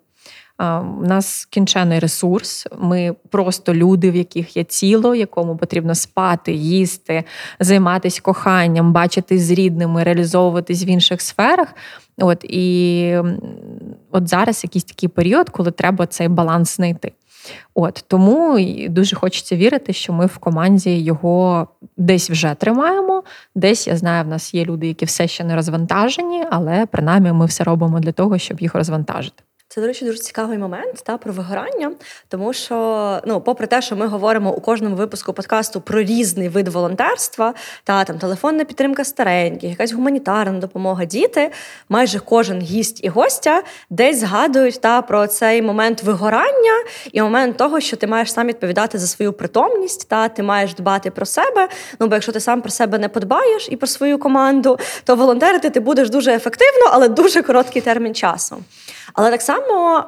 [1.00, 2.66] У нас кінчений ресурс.
[2.78, 7.24] Ми просто люди, в яких є тіло, якому потрібно спати, їсти,
[7.60, 11.74] займатися коханням, бачитись з рідними, реалізовуватись в інших сферах.
[12.18, 13.14] От і
[14.10, 17.12] от зараз якийсь такий період, коли треба цей баланс знайти.
[17.74, 23.22] От тому дуже хочеться вірити, що ми в команді його десь вже тримаємо.
[23.54, 27.46] Десь я знаю, в нас є люди, які все ще не розвантажені, але принаймні ми
[27.46, 29.42] все робимо для того, щоб їх розвантажити.
[29.70, 31.92] Це, до речі, дуже цікавий момент та про вигорання,
[32.28, 36.68] тому що, ну, попри те, що ми говоримо у кожному випуску подкасту про різний вид
[36.68, 37.54] волонтерства,
[37.85, 41.50] та там телефонна підтримка стареньких, якась гуманітарна допомога, діти,
[41.88, 47.81] майже кожен гість і гостя десь згадують та про цей момент вигорання і момент того,
[47.81, 51.68] що ти маєш сам відповідати за свою притомність, та ти маєш дбати про себе.
[52.00, 55.70] Ну бо якщо ти сам про себе не подбаєш і про свою команду, то волонтерити
[55.70, 58.57] ти будеш дуже ефективно, але дуже короткий термін часу.
[59.12, 60.04] Але так само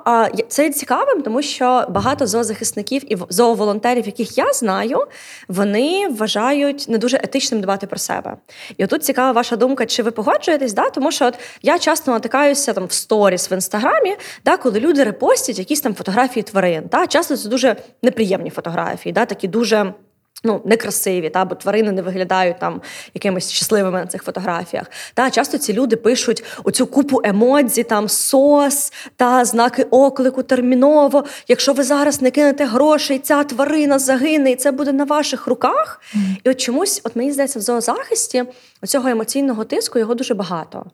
[0.48, 5.06] це цікавим, тому що багато зоозахисників і зооволонтерів, яких я знаю,
[5.48, 8.36] вони вважають не дуже етичним дбати про себе.
[8.76, 10.72] І отут цікава ваша думка, чи ви погоджуєтесь?
[10.72, 10.90] Да?
[10.90, 15.58] Тому що от я часто натикаюся там в сторіс в інстаграмі, да, коли люди репостять
[15.58, 16.84] якісь там фотографії тварин.
[16.90, 17.06] Да?
[17.06, 19.24] Часто це дуже неприємні фотографії, да?
[19.26, 19.94] такі дуже.
[20.44, 22.80] Ну, некрасиві, та бо тварини не виглядають там
[23.14, 24.86] якимись щасливими на цих фотографіях.
[25.14, 31.24] Та часто ці люди пишуть оцю купу емодзі, там сос та знаки оклику терміново.
[31.48, 36.00] Якщо ви зараз не кинете грошей, ця тварина загине, і це буде на ваших руках.
[36.14, 36.20] Mm.
[36.44, 38.44] І от чомусь, от мені здається, в зоозахисті
[38.82, 40.84] оцього емоційного тиску його дуже багато.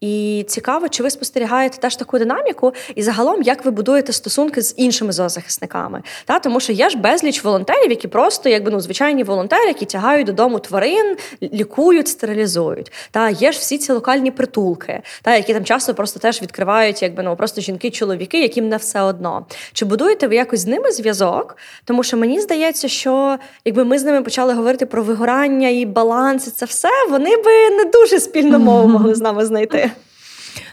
[0.00, 4.74] І цікаво, чи ви спостерігаєте теж таку динаміку, і загалом як ви будуєте стосунки з
[4.76, 6.02] іншими зоозахисниками.
[6.24, 10.26] Та тому, що є ж безліч волонтерів, які просто якби ну звичайні волонтери, які тягають
[10.26, 12.92] додому тварин, лікують, стерилізують.
[13.10, 17.22] Та є ж всі ці локальні притулки, та які там часто просто теж відкривають, якби
[17.22, 19.46] ну просто жінки-чоловіки, яким не все одно.
[19.72, 21.56] Чи будуєте ви якось з ними зв'язок?
[21.84, 26.46] Тому що мені здається, що якби ми з ними почали говорити про вигорання і баланс,
[26.46, 29.90] і це все, вони би не дуже спільну мову могли з нами знайти.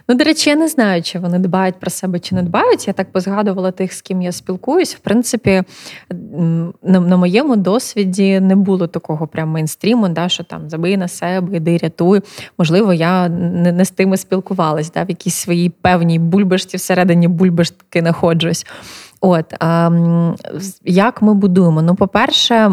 [0.10, 2.88] Ну, до речі, я не знаю, чи вони дбають про себе чи не дбають.
[2.88, 4.96] Я так позгадувала тих, з ким я спілкуюсь.
[4.96, 5.64] В принципі,
[6.84, 11.58] на, на моєму досвіді не було такого прям мейнстріму, да, що там забий на себе,
[11.58, 12.22] іди рятуй.
[12.58, 18.00] Можливо, я не, не з тими спілкувалась, да, в якійсь своїй певній бульбашці всередині бульбашки
[18.00, 18.66] знаходжусь.
[19.22, 19.90] От а,
[20.84, 21.82] як ми будуємо?
[21.82, 22.72] Ну, по-перше,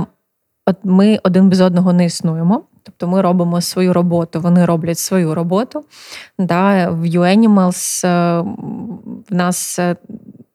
[0.67, 2.63] от ми один без одного не існуємо.
[2.87, 5.85] Тобто ми робимо свою роботу, вони роблять свою роботу.
[6.39, 8.41] Да, В UAnimals е,
[9.31, 9.97] в нас е,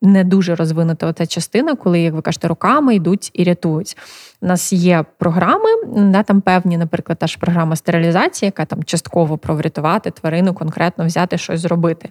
[0.02, 3.98] не дуже розвинута оця частина, коли, як ви кажете, руками йдуть і рятують.
[4.44, 9.38] У нас є програми, да, там певні, наприклад, та ж програма стерилізації, яка там частково
[9.38, 12.10] про врятувати тварину, конкретно взяти щось зробити.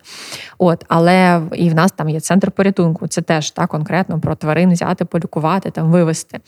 [0.58, 4.72] От, Але і в нас там є центр порятунку, це теж та, конкретно про тварин
[4.72, 6.40] взяти, полікувати, там вивести.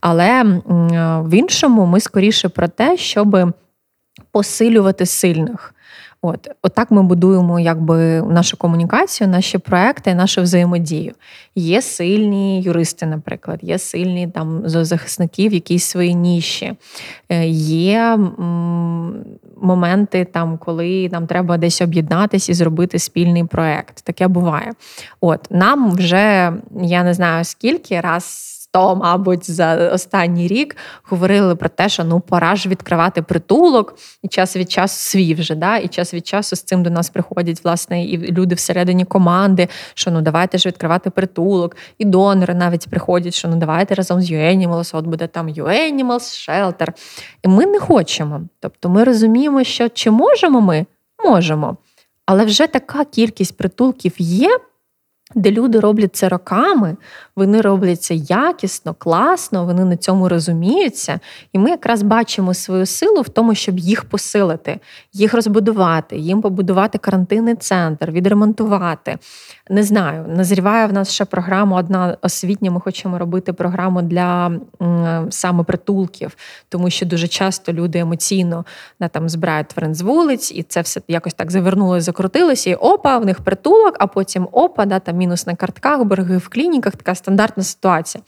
[0.00, 0.42] Але
[1.24, 3.54] в іншому ми скоріше про те, щоб
[4.32, 5.74] посилювати сильних.
[6.26, 11.12] От, Отак ми будуємо якби нашу комунікацію, наші проекти, нашу взаємодію.
[11.54, 16.72] Є сильні юристи, наприклад, є сильні там захисники в якійсь своїй ніші.
[17.28, 18.18] Е, є
[19.60, 24.04] моменти, там коли нам треба десь об'єднатися і зробити спільний проект.
[24.04, 24.72] Таке буває.
[25.20, 28.53] От нам вже я не знаю скільки раз.
[28.74, 34.28] То, мабуть, за останній рік говорили про те, що ну пора ж відкривати притулок, і
[34.28, 37.64] час від часу свій вже, да, і час від часу з цим до нас приходять
[37.64, 43.34] власне і люди всередині команди, що ну давайте ж відкривати притулок, і донори навіть приходять,
[43.34, 46.88] що ну давайте разом з UAnimals, от буде там UAnimals Shelter.
[47.42, 48.40] І ми не хочемо.
[48.60, 50.86] Тобто ми розуміємо, що чи можемо ми?
[51.24, 51.76] Можемо.
[52.26, 54.58] Але вже така кількість притулків є,
[55.34, 56.96] де люди роблять це роками,
[57.36, 61.20] вони роблять це якісно, класно, вони на цьому розуміються.
[61.52, 64.80] І ми якраз бачимо свою силу в тому, щоб їх посилити,
[65.12, 69.18] їх розбудувати, їм побудувати карантинний центр, відремонтувати.
[69.70, 72.70] Не знаю, назріває в нас ще програма одна освітня.
[72.70, 74.52] Ми хочемо робити програму для
[75.30, 76.36] саме притулків,
[76.68, 78.64] тому що дуже часто люди емоційно
[79.00, 83.18] да, там збирають тварин з вулиць, і це все якось так завернулося, закрутилося, і опа,
[83.18, 87.14] в них притулок, а потім опа, да, там мінус на картках, борги в клініках, така
[87.24, 88.24] стандартна ситуація.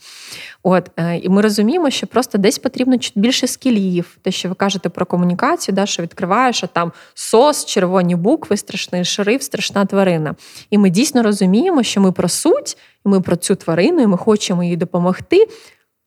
[0.63, 4.17] От, е, І ми розуміємо, що просто десь потрібно чуть більше скілів.
[4.21, 9.05] Те, що ви кажете про комунікацію, да, що відкриваєш, а там сос, червоні букви, страшний
[9.05, 10.35] шериф, страшна тварина.
[10.69, 14.63] І ми дійсно розуміємо, що ми про суть, ми про цю тварину, і ми хочемо
[14.63, 15.47] їй допомогти.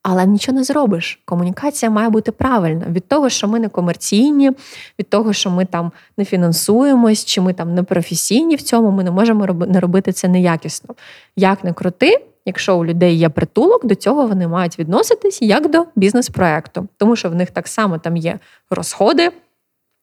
[0.03, 1.20] Але нічого не зробиш.
[1.24, 2.87] Комунікація має бути правильна.
[2.90, 4.50] Від того, що ми не комерційні,
[4.98, 9.05] від того, що ми там не фінансуємось, чи ми там не професійні в цьому, ми
[9.05, 10.94] не можемо не робити це неякісно.
[11.37, 15.87] Як не крути, якщо у людей є притулок, до цього вони мають відноситись як до
[15.96, 18.38] бізнес-проекту, тому що в них так само там є
[18.70, 19.31] розходи.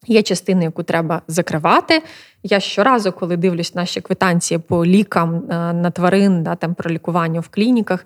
[0.08, 2.04] Є частина, яку треба закривати.
[2.44, 7.40] Я щоразу, коли дивлюсь наші квитанції по лікам е, на тварин, да, там про лікування
[7.40, 8.06] в клініках,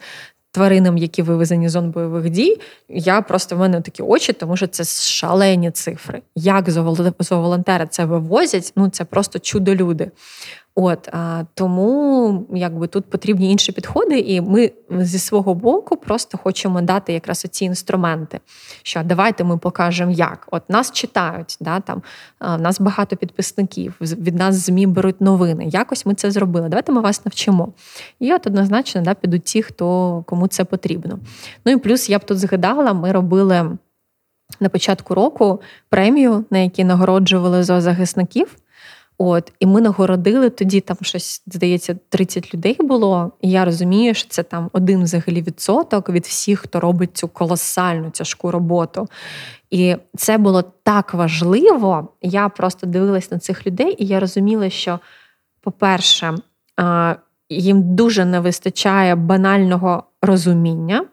[0.52, 2.58] тваринам, які вивезені зон бойових дій,
[2.89, 6.22] я просто в мене такі очі, тому що це шалені цифри.
[6.36, 6.70] Як
[7.20, 10.12] зооволонтери це вивозять, ну це просто чудо люди.
[10.76, 11.10] От
[11.54, 17.46] тому якби тут потрібні інші підходи, і ми зі свого боку просто хочемо дати якраз
[17.46, 18.40] оці інструменти.
[18.84, 22.02] Що давайте ми покажемо, як от нас читають, да там
[22.40, 25.66] а, нас багато підписників, від нас змі беруть новини.
[25.68, 26.70] Якось ми це зробили.
[26.70, 27.74] Давайте ми вас навчимо.
[28.20, 31.20] І от однозначно да, підуть ті, хто кому це потрібно.
[31.66, 33.78] Ну і плюс я б тут згадала, ми робили
[34.60, 38.56] на початку року премію, на якій нагороджували зоозахисників.
[39.24, 43.32] От, і ми нагородили тоді, там щось здається, 30 людей було.
[43.42, 48.10] І я розумію, що це там один взагалі відсоток від всіх, хто робить цю колосальну
[48.10, 49.08] тяжку роботу.
[49.70, 52.08] І це було так важливо.
[52.22, 55.00] Я просто дивилась на цих людей, і я розуміла, що,
[55.62, 56.36] по-перше,
[57.50, 61.06] їм дуже не вистачає банального розуміння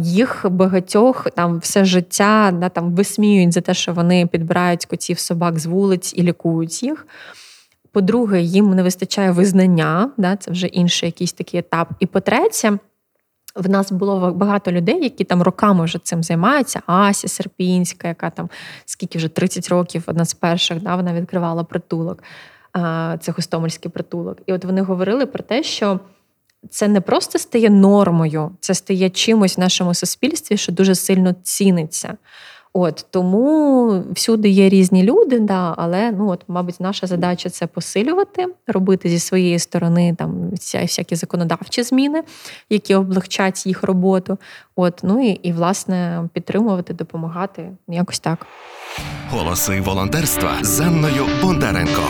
[0.00, 5.58] їх багатьох там все життя да, там висміюють за те, що вони підбирають котів собак
[5.58, 7.06] з вулиць і лікують їх.
[7.92, 11.88] По-друге, їм не вистачає визнання, да, це вже інший якийсь такий етап.
[12.00, 12.78] І по-третє,
[13.54, 16.82] в нас було багато людей, які там роками вже цим займаються.
[16.86, 18.50] Ася Серпінська, яка там
[18.84, 22.22] скільки вже 30 років, одна з перших, да, вона відкривала притулок,
[23.20, 24.38] це Гостомельський притулок.
[24.46, 26.00] І от вони говорили про те, що
[26.70, 32.16] це не просто стає нормою, це стає чимось в нашому суспільстві, що дуже сильно ціниться.
[32.74, 38.46] От Тому всюди є різні люди, да, але ну от, мабуть, наша задача це посилювати,
[38.66, 42.22] робити зі своєї сторони там всякі законодавчі зміни,
[42.70, 44.38] які облегчать їх роботу.
[44.76, 48.46] От, Ну і, і власне підтримувати, допомагати якось так.
[49.30, 52.02] Голоси волонтерства з Анною Бондаренко.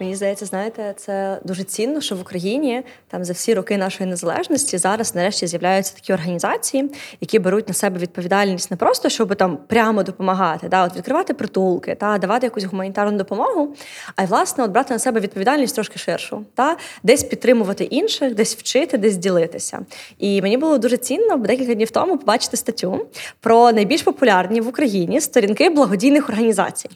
[0.00, 4.78] Мені здається, знаєте, це дуже цінно, що в Україні там за всі роки нашої незалежності
[4.78, 10.02] зараз нарешті з'являються такі організації, які беруть на себе відповідальність не просто щоб там прямо
[10.02, 13.74] допомагати, да, от відкривати притулки та давати якусь гуманітарну допомогу,
[14.16, 18.56] а й власне от брати на себе відповідальність трошки ширшу, та десь підтримувати інших, десь
[18.56, 19.78] вчити, десь ділитися.
[20.18, 23.06] І мені було дуже цінно декілька днів тому побачити статтю
[23.40, 26.90] про найбільш популярні в Україні сторінки благодійних організацій.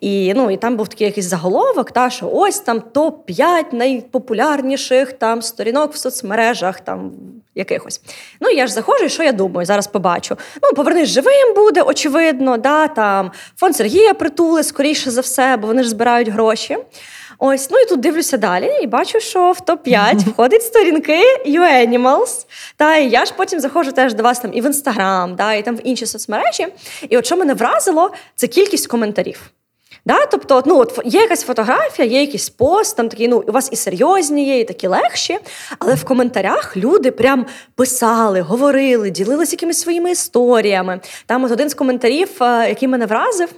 [0.00, 5.42] І ну і там був такий якийсь заголовок, та що ось там топ-5 найпопулярніших там
[5.42, 7.12] сторінок в соцмережах там
[7.54, 8.00] якихось.
[8.40, 10.36] Ну я ж заходжу, і що я думаю, зараз побачу.
[10.62, 15.82] Ну, повернись живим буде, очевидно, да, там фонд Сергія притули, скоріше за все, бо вони
[15.82, 16.78] ж збирають гроші.
[17.42, 22.46] Ось, ну і тут дивлюся далі, і бачу, що в топ-5 входить сторінки UAnimals.
[22.76, 25.62] Та і я ж потім заходжу теж до вас там і в інстаграм, да, і
[25.62, 26.66] там в інші соцмережі.
[27.08, 29.50] І от що мене вразило, це кількість коментарів.
[30.06, 30.26] Да?
[30.26, 33.76] Тобто, ну, от є якась фотографія, є якийсь пост, там такі, ну, у вас і
[33.76, 35.38] серйозні є, і такі легші.
[35.78, 41.00] Але в коментарях люди прям писали, говорили, ділилися якимись своїми історіями.
[41.26, 43.48] Там от один з коментарів, е, який мене вразив.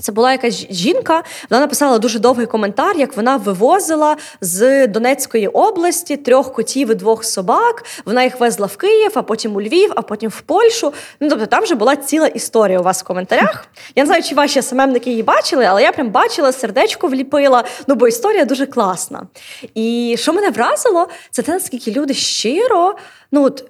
[0.00, 6.16] Це була якась жінка, вона написала дуже довгий коментар, як вона вивозила з Донецької області
[6.16, 7.84] трьох котів і двох собак.
[8.04, 10.92] Вона їх везла в Київ, а потім у Львів, а потім в Польщу.
[11.20, 13.66] Ну тобто там вже була ціла історія у вас в коментарях.
[13.96, 17.64] Я не знаю, чи ваші СММники її бачили, але я прям бачила, сердечко вліпила.
[17.86, 19.26] Ну бо історія дуже класна.
[19.74, 22.94] І що мене вразило, це те, наскільки люди щиро,
[23.32, 23.64] ну от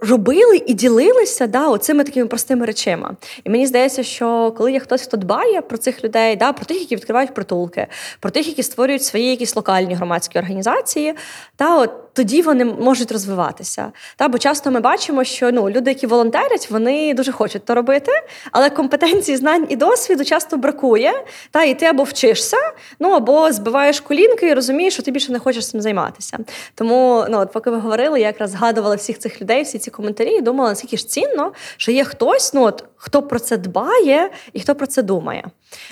[0.00, 3.16] робили і ділилися да, оцими такими простими речами.
[3.44, 6.80] І мені здається, що коли є хтось, хто дбає про цих людей, да, про тих,
[6.80, 7.86] які відкривають притулки,
[8.20, 11.14] про тих, які створюють свої якісь локальні громадські організації,
[11.56, 13.92] та от тоді вони можуть розвиватися.
[14.16, 18.12] Та, Бо часто ми бачимо, що ну, люди, які волонтерять, вони дуже хочуть то робити,
[18.52, 21.12] але компетенції, знань і досвіду часто бракує.
[21.50, 22.56] Та, І ти або вчишся,
[23.00, 26.38] ну або збиваєш колінки і розумієш, що ти більше не хочеш цим займатися.
[26.74, 30.30] Тому, ну, от поки ви говорили, я якраз згадувала всіх цих людей, всі ці коментарі,
[30.30, 34.60] і думала, наскільки ж цінно, що є хтось, ну от хто про це дбає і
[34.60, 35.44] хто про це думає.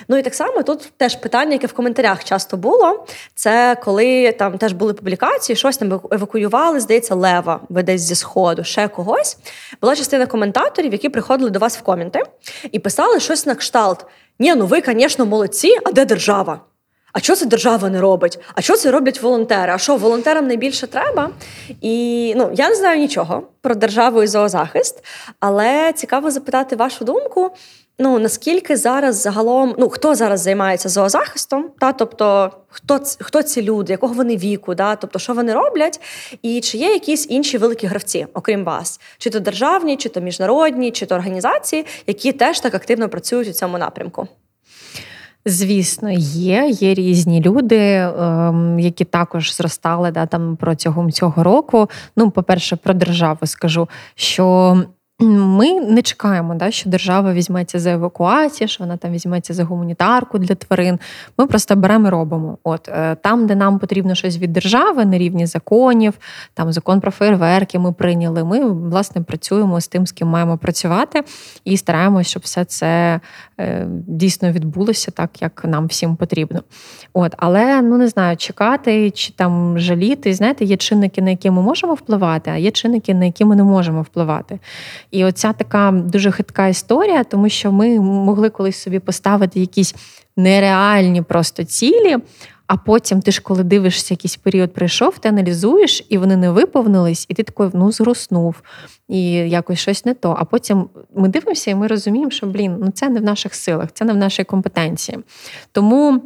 [0.07, 3.05] Ну і так само тут теж питання, яке в коментарях часто було.
[3.35, 8.63] Це коли там теж були публікації, щось там евакуювали, здається, лева ви десь зі сходу,
[8.63, 9.37] ще когось.
[9.81, 12.21] Була частина коментаторів, які приходили до вас в коменти
[12.71, 14.05] і писали щось на кшталт:
[14.39, 16.59] Ні, ну ви, звісно, молодці, а де держава?
[17.13, 18.39] А що це держава не робить?
[18.55, 19.73] А що це роблять волонтери?
[19.73, 21.29] А що волонтерам найбільше треба?
[21.81, 25.03] І ну я не знаю нічого про державу і зоозахист,
[25.39, 27.51] але цікаво запитати вашу думку.
[27.99, 33.93] Ну наскільки зараз загалом, ну хто зараз займається зоозахистом, та тобто хто хто ці люди,
[33.93, 36.01] якого вони віку, да, тобто що вони роблять,
[36.41, 40.91] і чи є якісь інші великі гравці, окрім вас, чи то державні, чи то міжнародні,
[40.91, 44.27] чи то організації, які теж так активно працюють у цьому напрямку?
[45.45, 46.69] Звісно, є.
[46.69, 51.89] Є різні люди, ем, які також зростали да, там протягом цього року.
[52.15, 54.77] Ну, по-перше, про державу скажу, що
[55.19, 60.37] ми не чекаємо, да, що держава візьметься за евакуацію, що вона там візьметься за гуманітарку
[60.37, 60.99] для тварин.
[61.37, 62.57] Ми просто беремо і робимо.
[62.63, 66.13] От е, там, де нам потрібно щось від держави на рівні законів,
[66.53, 68.43] там закон про фейерверки ми прийняли.
[68.43, 71.23] Ми власне працюємо з тим, з ким маємо працювати,
[71.65, 73.19] і стараємося, щоб все це
[73.59, 76.63] е, дійсно відбулося так, як нам всім потрібно.
[77.13, 80.33] От, але ну не знаю, чекати чи там жаліти.
[80.33, 83.63] Знаєте, є чинники, на які ми можемо впливати, а є чинники, на які ми не
[83.63, 84.59] можемо впливати.
[85.11, 89.95] І оця така дуже хитка історія, тому що ми могли колись собі поставити якісь
[90.37, 92.17] нереальні просто цілі.
[92.67, 97.25] А потім ти ж, коли дивишся, якийсь період прийшов, ти аналізуєш, і вони не виповнились,
[97.29, 98.61] і ти такий ну згруснув,
[99.07, 100.35] і якось щось не то.
[100.39, 103.89] А потім ми дивимося, і ми розуміємо, що блін, ну це не в наших силах,
[103.93, 105.17] це не в нашій компетенції.
[105.71, 106.21] Тому.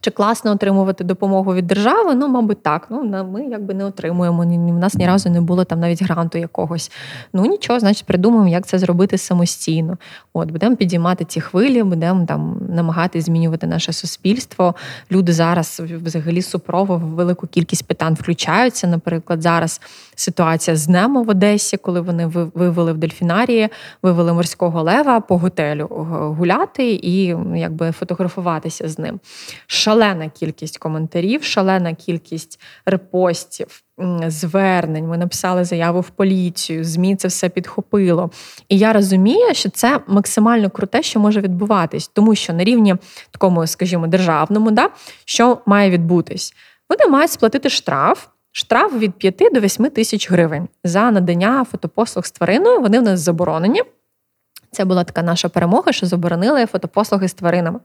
[0.00, 2.14] Чи класно отримувати допомогу від держави?
[2.14, 2.86] Ну, мабуть, так.
[2.90, 4.42] Ну, Ми якби не отримуємо.
[4.42, 6.92] У нас ні разу не було там навіть гранту якогось.
[7.32, 9.98] Ну нічого, значить, придумаємо, як це зробити самостійно.
[10.32, 14.74] От, Будемо підіймати ці хвилі, будемо там намагатися змінювати наше суспільство.
[15.12, 18.86] Люди зараз взагалі супрово в велику кількість питань включаються.
[18.86, 19.80] Наприклад, зараз
[20.14, 23.68] ситуація з Немо в Одесі, коли вони вивели в дельфінарії,
[24.02, 25.86] вивели морського лева по готелю
[26.38, 29.20] гуляти і якби фотографуватися з ним
[29.90, 33.82] шалена кількість коментарів, шалена кількість репостів,
[34.26, 35.08] звернень.
[35.08, 38.30] Ми написали заяву в поліцію, змі це все підхопило.
[38.68, 42.96] І я розумію, що це максимально круте, що може відбуватись, тому що на рівні
[43.30, 44.90] такому, скажімо, державному, да,
[45.24, 46.54] що має відбутись,
[46.90, 48.26] вони мають сплатити штраф.
[48.52, 52.80] Штраф від 5 до 8 тисяч гривень за надання фотопослуг з твариною.
[52.80, 53.82] Вони в нас заборонені.
[54.72, 57.80] Це була така наша перемога, що заборонили фотопослуги з тваринами.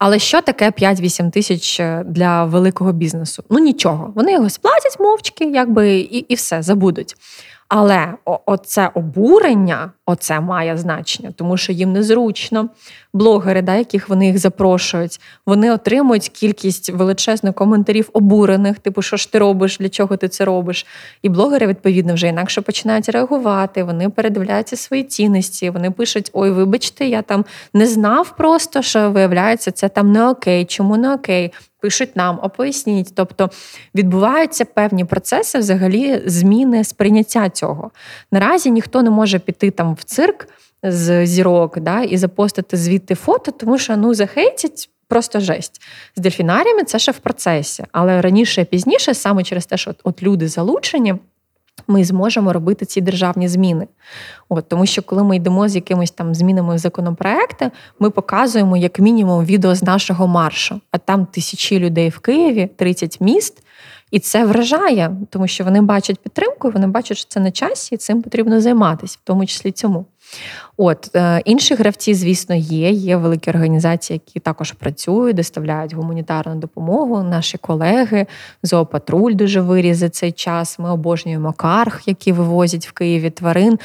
[0.00, 3.44] Але що таке 5-8 тисяч е, для великого бізнесу?
[3.50, 4.12] Ну нічого.
[4.14, 7.14] Вони його сплатять мовчки, якби і, і все забудуть.
[7.70, 12.68] Але оце обурення, оце має значення, тому що їм незручно.
[13.12, 19.32] Блогери, да, яких вони їх запрошують, вони отримують кількість величезних коментарів обурених, типу, що ж
[19.32, 20.86] ти робиш, для чого ти це робиш.
[21.22, 23.82] І блогери, відповідно, вже інакше починають реагувати.
[23.82, 25.70] Вони передивляються свої цінності.
[25.70, 27.44] Вони пишуть: Ой, вибачте, я там
[27.74, 30.64] не знав просто, що виявляється, це там не окей.
[30.64, 31.52] Чому не окей?
[31.80, 33.12] Пишуть нам, а поясніть.
[33.14, 33.50] Тобто
[33.94, 37.90] відбуваються певні процеси, взагалі, зміни сприйняття цього.
[38.32, 40.48] Наразі ніхто не може піти там в цирк
[40.82, 44.90] з зірок да, і запостити звідти фото, тому що ну захейтять.
[45.08, 45.82] Просто жесть.
[46.16, 47.84] З дельфінаріями це ще в процесі.
[47.92, 51.14] Але раніше, пізніше, саме через те, що от люди залучені,
[51.88, 53.86] ми зможемо робити ці державні зміни.
[54.48, 58.98] От, Тому що, коли ми йдемо з якимись там змінами в законопроекти, ми показуємо як
[58.98, 60.80] мінімум відео з нашого маршу.
[60.90, 63.62] А там тисячі людей в Києві, 30 міст.
[64.10, 67.98] І це вражає, тому що вони бачать підтримку, вони бачать, що це на часі, і
[67.98, 70.06] цим потрібно займатися, в тому числі цьому.
[70.76, 72.90] От е, інші гравці, звісно, є.
[72.90, 77.22] Є великі організації, які також працюють, доставляють гуманітарну допомогу.
[77.22, 78.26] Наші колеги,
[78.62, 80.78] зоопатруль дуже виріз за цей час.
[80.78, 83.78] Ми обожнюємо карх, які вивозять в Києві тварин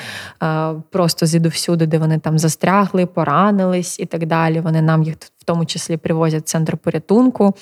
[0.43, 4.59] е, просто звідусюди, де вони там застрягли, поранились і так далі.
[4.59, 5.15] Вони нам їх
[5.45, 7.55] в тому числі привозять в центр порятунку.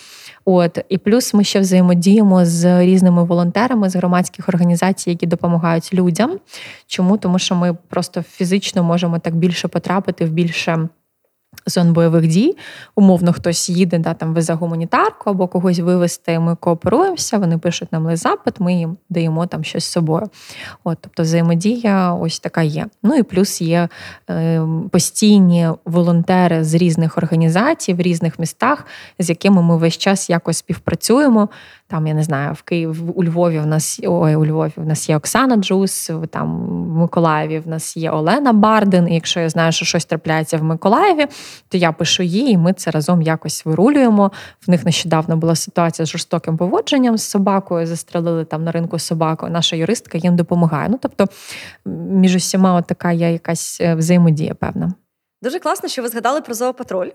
[0.45, 6.39] От і плюс ми ще взаємодіємо з різними волонтерами з громадських організацій, які допомагають людям.
[6.87, 7.17] Чому?
[7.17, 10.87] Тому що ми просто фізично можемо так більше потрапити в більше
[11.65, 12.57] зон бойових дій.
[12.95, 18.05] Умовно, хтось їде, да, там везе гуманітарку або когось вивезти, ми кооперуємося, вони пишуть нам
[18.05, 20.29] лист запит, ми їм даємо там щось з собою.
[20.83, 22.85] От, Тобто взаємодія ось така є.
[23.03, 23.89] Ну і плюс є
[24.29, 28.85] е, постійні волонтери з різних організацій в різних містах,
[29.19, 31.49] з якими ми весь час якось співпрацюємо.
[31.93, 35.09] Там я не знаю, в Києві у Львові в нас ой, у Львові в нас
[35.09, 39.07] є Оксана Джус, там в Миколаєві в нас є Олена Бардин.
[39.07, 41.25] І якщо я знаю, що щось трапляється в Миколаєві,
[41.69, 44.31] то я пишу їй, і ми це разом якось вирулюємо.
[44.67, 49.47] В них нещодавно була ситуація з жорстоким поводженням з собакою, застрелили там на ринку собаку.
[49.49, 50.89] Наша юристка їм допомагає.
[50.89, 51.27] Ну тобто
[52.09, 54.93] між усіма така є якась е, взаємодія, певна.
[55.43, 57.09] Дуже класно, що ви згадали про зоопатруль,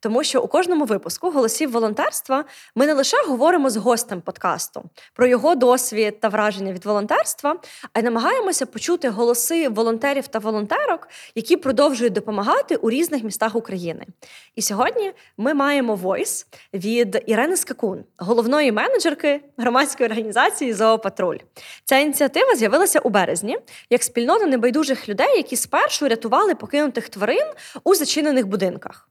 [0.00, 4.82] тому що у кожному випуску голосів волонтерства ми не лише говоримо з гостем подкасту
[5.14, 7.56] про його досвід та враження від волонтерства,
[7.92, 14.06] а й намагаємося почути голоси волонтерів та волонтерок, які продовжують допомагати у різних містах України.
[14.54, 21.38] І сьогодні ми маємо войс від Ірени Скакун, головної менеджерки громадської організації Зоопатруль.
[21.84, 23.58] Ця ініціатива з'явилася у березні
[23.90, 27.46] як спільнота небайдужих людей, які спершу рятували покинутих тварин
[27.84, 29.08] у зачинених будинках.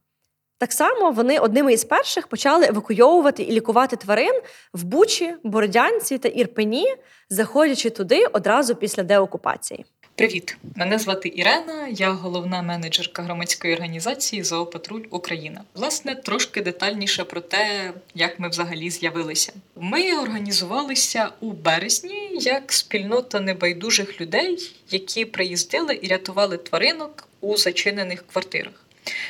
[0.57, 4.41] Так само вони одними із перших почали евакуйовувати і лікувати тварин
[4.73, 6.95] в Бучі, Бородянці та Ірпені,
[7.29, 9.85] заходячи туди одразу після деокупації.
[10.15, 15.61] Привіт, мене звати Ірена, я головна менеджерка громадської організації Зоопатруль Україна.
[15.75, 19.53] Власне, трошки детальніше про те, як ми взагалі з'явилися.
[19.75, 28.27] Ми організувалися у березні як спільнота небайдужих людей, які приїздили і рятували тваринок у зачинених
[28.27, 28.73] квартирах.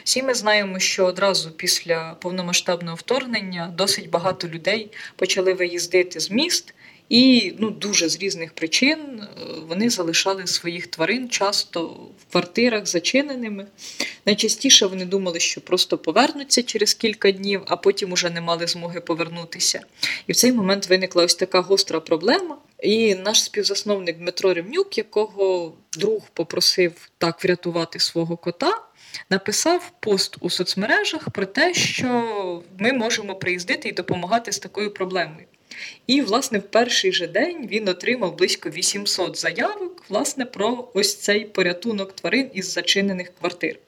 [0.03, 6.73] Всі ми знаємо, що одразу після повномасштабного вторгнення досить багато людей почали виїздити з міст.
[7.09, 9.27] І ну, дуже з різних причин е,
[9.67, 13.67] вони залишали своїх тварин часто в квартирах зачиненими.
[14.25, 19.01] Найчастіше вони думали, що просто повернуться через кілька днів, а потім уже не мали змоги
[19.01, 19.81] повернутися.
[20.27, 22.57] І в цей момент виникла ось така гостра проблема.
[22.81, 28.81] І наш співзасновник Дмитро Ремнюк, якого друг попросив так врятувати свого кота,
[29.29, 35.45] написав пост у соцмережах про те, що ми можемо приїздити і допомагати з такою проблемою.
[36.07, 41.45] І, власне, в перший же день він отримав близько 800 заявок власне, про ось цей
[41.45, 43.79] порятунок тварин із зачинених квартир.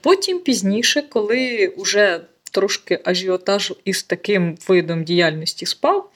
[0.00, 2.20] Потім пізніше, коли вже
[2.50, 6.10] трошки ажіотаж із таким видом діяльності спав,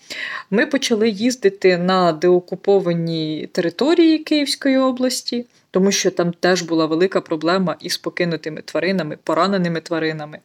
[0.50, 7.76] ми почали їздити на деокуповані території Київської області, тому що там теж була велика проблема
[7.80, 10.38] із покинутими тваринами, пораненими тваринами.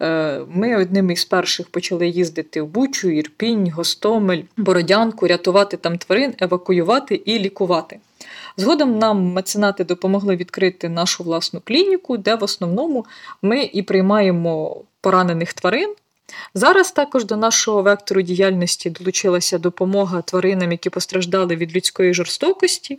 [0.00, 6.34] Е, ми одними із перших почали їздити в Бучу, Ірпінь, Гостомель, Бородянку, рятувати там тварин,
[6.40, 7.98] евакуювати і лікувати.
[8.56, 13.06] Згодом нам меценати допомогли відкрити нашу власну клініку, де в основному
[13.42, 15.94] ми і приймаємо поранених тварин.
[16.54, 22.98] Зараз також до нашого вектору діяльності долучилася допомога тваринам, які постраждали від людської жорстокості.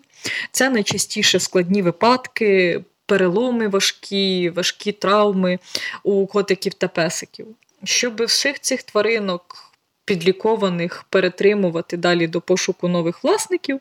[0.52, 5.60] Це найчастіше складні випадки, переломи важкі, важкі травми
[6.04, 7.48] у котиків та песиків.
[7.84, 9.70] Щоб всіх цих тваринок.
[10.06, 13.80] Підлікованих перетримувати далі до пошуку нових власників,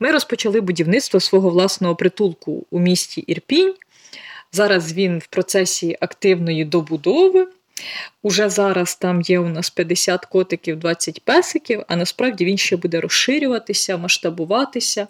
[0.00, 3.74] ми розпочали будівництво свого власного притулку у місті Ірпінь.
[4.52, 7.48] Зараз він в процесі активної добудови.
[8.22, 13.00] Уже зараз там є у нас 50 котиків, 20 песиків, а насправді він ще буде
[13.00, 15.08] розширюватися, масштабуватися.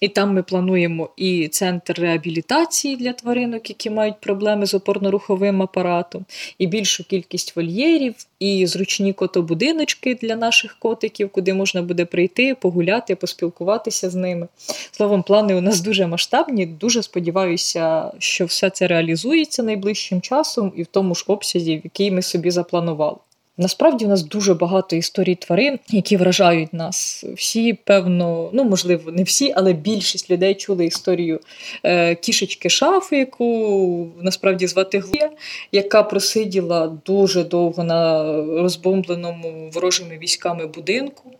[0.00, 6.24] І там ми плануємо і центр реабілітації для тваринок, які мають проблеми з опорно-руховим апаратом,
[6.58, 13.16] і більшу кількість вольєрів, і зручні котобудиночки для наших котиків, куди можна буде прийти, погуляти,
[13.16, 14.48] поспілкуватися з ними.
[14.90, 16.66] Словом, плани у нас дуже масштабні.
[16.66, 22.10] Дуже сподіваюся, що все це реалізується найближчим часом і в тому ж обсязі, в який
[22.10, 23.16] ми собі запланували.
[23.58, 27.24] Насправді у нас дуже багато історій тварин, які вражають нас.
[27.34, 31.40] Всі, певно, ну можливо, не всі, але більшість людей чули історію
[31.84, 35.30] е, кішечки шафи, яку насправді звати Глія,
[35.72, 38.24] яка просиділа дуже довго на
[38.62, 41.32] розбомбленому ворожими військами будинку.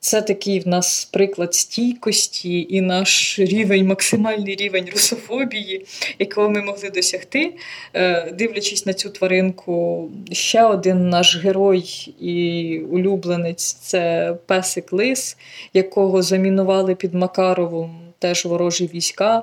[0.00, 5.86] Це такий в нас приклад стійкості і наш рівень, максимальний рівень русофобії,
[6.18, 7.54] якого ми могли досягти.
[7.94, 15.36] Е, дивлячись на цю тваринку, ще один наш герой і улюбленець це песик Лис,
[15.74, 19.42] якого замінували під Макаровом теж ворожі війська.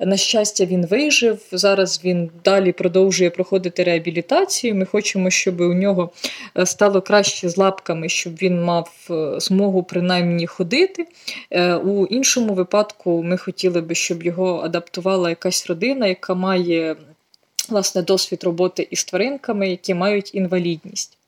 [0.00, 1.38] На щастя, він вижив.
[1.52, 4.74] Зараз він далі продовжує проходити реабілітацію.
[4.74, 6.10] Ми хочемо, щоб у нього
[6.58, 11.06] е, стало краще з лапками, щоб він мав е, змогу принаймні ходити.
[11.50, 16.96] Е, у іншому випадку ми хотіли би, щоб його адаптувала якась родина, яка має
[17.68, 21.18] власне досвід роботи із тваринками, які мають інвалідність.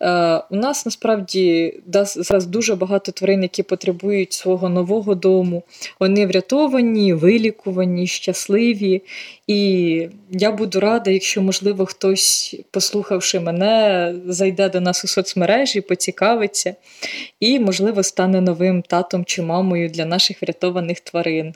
[0.00, 1.74] Е, у нас насправді
[2.16, 5.62] зараз дуже багато тварин, які потребують свого нового дому.
[6.00, 9.02] Вони врятовані, вилікувані, щасливі.
[9.46, 16.74] І я буду рада, якщо, можливо, хтось, послухавши мене, зайде до нас у соцмережі, поцікавиться
[17.40, 21.54] і, можливо, стане новим татом чи мамою для наших врятованих тварин.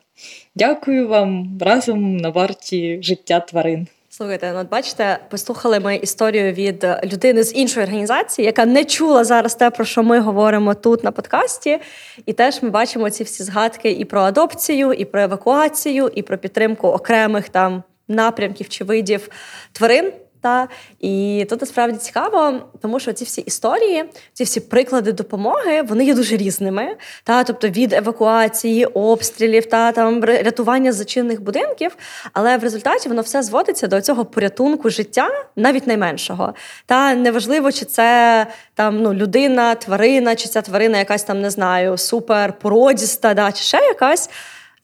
[0.54, 3.86] Дякую вам разом на варті життя тварин.
[4.16, 9.54] Слухайте, ну бачите, послухали ми історію від людини з іншої організації, яка не чула зараз
[9.54, 11.80] те, про що ми говоримо тут на подкасті.
[12.26, 16.38] І теж ми бачимо ці всі згадки і про адопцію, і про евакуацію, і про
[16.38, 19.28] підтримку окремих там напрямків чи видів
[19.72, 20.12] тварин.
[20.44, 20.68] Та
[21.00, 26.14] і тут насправді цікаво, тому що ці всі історії, ці всі приклади допомоги, вони є
[26.14, 26.96] дуже різними.
[27.22, 31.96] Та тобто від евакуації, обстрілів та там рятування зачинених будинків.
[32.32, 36.54] Але в результаті воно все зводиться до цього порятунку життя, навіть найменшого.
[36.86, 41.98] Та неважливо, чи це там ну людина, тварина, чи ця тварина якась там не знаю,
[41.98, 44.30] супер породіста, да, чи ще якась.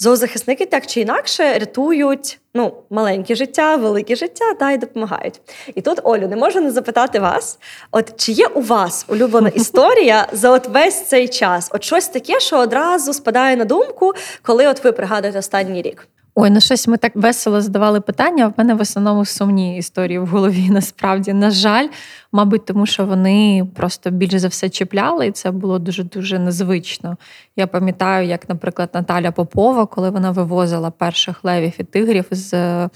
[0.03, 5.41] Зоозахисники так чи інакше рятують ну, маленьке життя, велике життя та й допомагають.
[5.75, 7.59] І тут, Олю, не можу не запитати вас:
[7.91, 11.71] от чи є у вас улюблена історія за от весь цей час?
[11.73, 16.09] От щось таке, що одразу спадає на думку, коли от ви пригадуєте останній рік?
[16.35, 18.45] Ой, ну щось ми так весело задавали питання.
[18.45, 20.71] а В мене в основному сумні історії в голові.
[20.71, 21.89] Насправді, на жаль,
[22.33, 27.17] мабуть, тому що вони просто більш за все чіпляли, і це було дуже дуже незвично.
[27.57, 32.89] Я пам'ятаю, як, наприклад, Наталя Попова, коли вона вивозила перших левів і тигрів з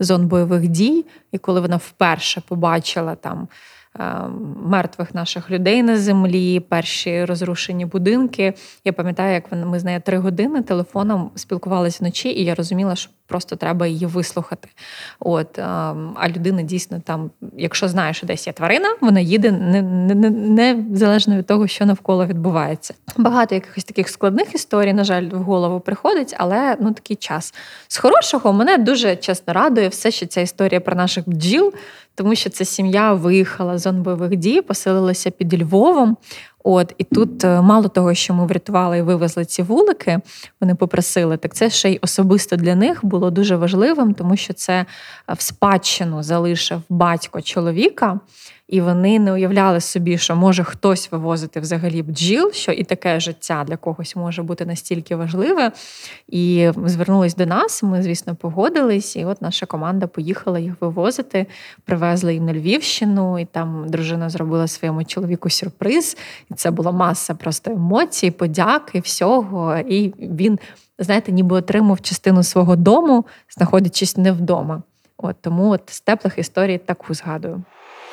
[0.00, 3.48] зон бойових дій, і коли вона вперше побачила там.
[3.98, 4.28] Е,
[4.62, 8.54] мертвих наших людей на землі, перші розрушені будинки.
[8.84, 13.10] Я пам'ятаю, як ми з нею три години телефоном спілкувалися вночі, і я розуміла, що
[13.30, 14.68] просто треба її вислухати.
[15.20, 20.14] От, А людина дійсно там, якщо знає, що десь є тварина, вона їде не, не,
[20.14, 20.74] не, не
[21.28, 22.94] від того, що навколо відбувається.
[23.16, 27.54] Багато якихось таких складних історій, на жаль, в голову приходить, але ну такий час.
[27.88, 31.72] З хорошого мене дуже чесно радує все, що ця історія про наших бджіл,
[32.14, 36.16] тому що ця сім'я виїхала з зон бойових дій, поселилася під Львовом.
[36.64, 40.18] От і тут е, мало того, що ми врятували і вивезли ці вулики,
[40.60, 41.36] вони попросили.
[41.36, 44.86] Так це ще й особисто для них було дуже важливим, тому що це е,
[45.34, 48.20] в спадщину залишив батько чоловіка
[48.70, 53.64] і вони не уявляли собі, що може хтось вивозити взагалі бджіл, що і таке життя
[53.68, 55.72] для когось може бути настільки важливе.
[56.28, 57.82] І звернулись до нас.
[57.82, 61.46] Ми, звісно, погодились, і от наша команда поїхала їх вивозити,
[61.84, 66.16] привезли їм на Львівщину, і там дружина зробила своєму чоловіку сюрприз.
[66.50, 69.76] І це була маса просто емоцій, подяки, всього.
[69.76, 70.58] І він,
[70.98, 73.24] знаєте, ніби отримав частину свого дому,
[73.56, 74.82] знаходячись не вдома.
[75.16, 77.64] От тому от з теплих історій таку згадую.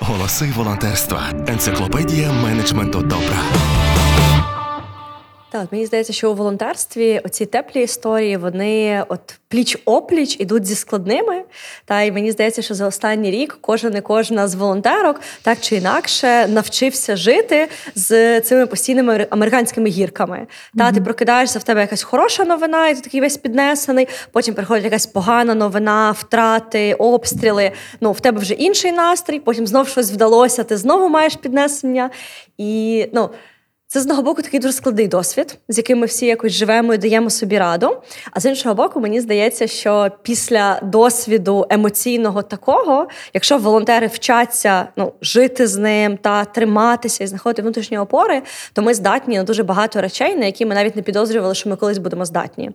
[0.02, 1.30] Голоси волонтерства.
[1.48, 3.38] Енциклопедія менеджменту добра.
[5.50, 10.76] Так, мені здається, що у волонтерстві оці теплі історії вони от пліч опліч ідуть зі
[10.76, 11.44] складними.
[11.86, 15.76] Та й мені здається, що за останній рік кожен і кожна з волонтерок так чи
[15.76, 20.38] інакше навчився жити з цими постійними американськими гірками.
[20.38, 20.78] Mm-hmm.
[20.78, 24.08] Та ти прокидаєшся в тебе якась хороша новина, і ти такий весь піднесений.
[24.32, 27.72] Потім приходить якась погана новина, втрати, обстріли.
[28.02, 29.40] Ну в тебе вже інший настрій.
[29.40, 30.64] Потім знов щось вдалося.
[30.64, 32.10] Ти знову маєш піднесення
[32.58, 33.30] і ну.
[33.90, 36.98] Це з одного боку такий дуже складний досвід, з яким ми всі якось живемо і
[36.98, 37.98] даємо собі раду.
[38.32, 45.14] А з іншого боку, мені здається, що після досвіду емоційного такого, якщо волонтери вчаться ну,
[45.22, 48.42] жити з ним та триматися і знаходити внутрішні опори,
[48.74, 51.76] то ми здатні на дуже багато речей, на які ми навіть не підозрювали, що ми
[51.76, 52.72] колись будемо здатні.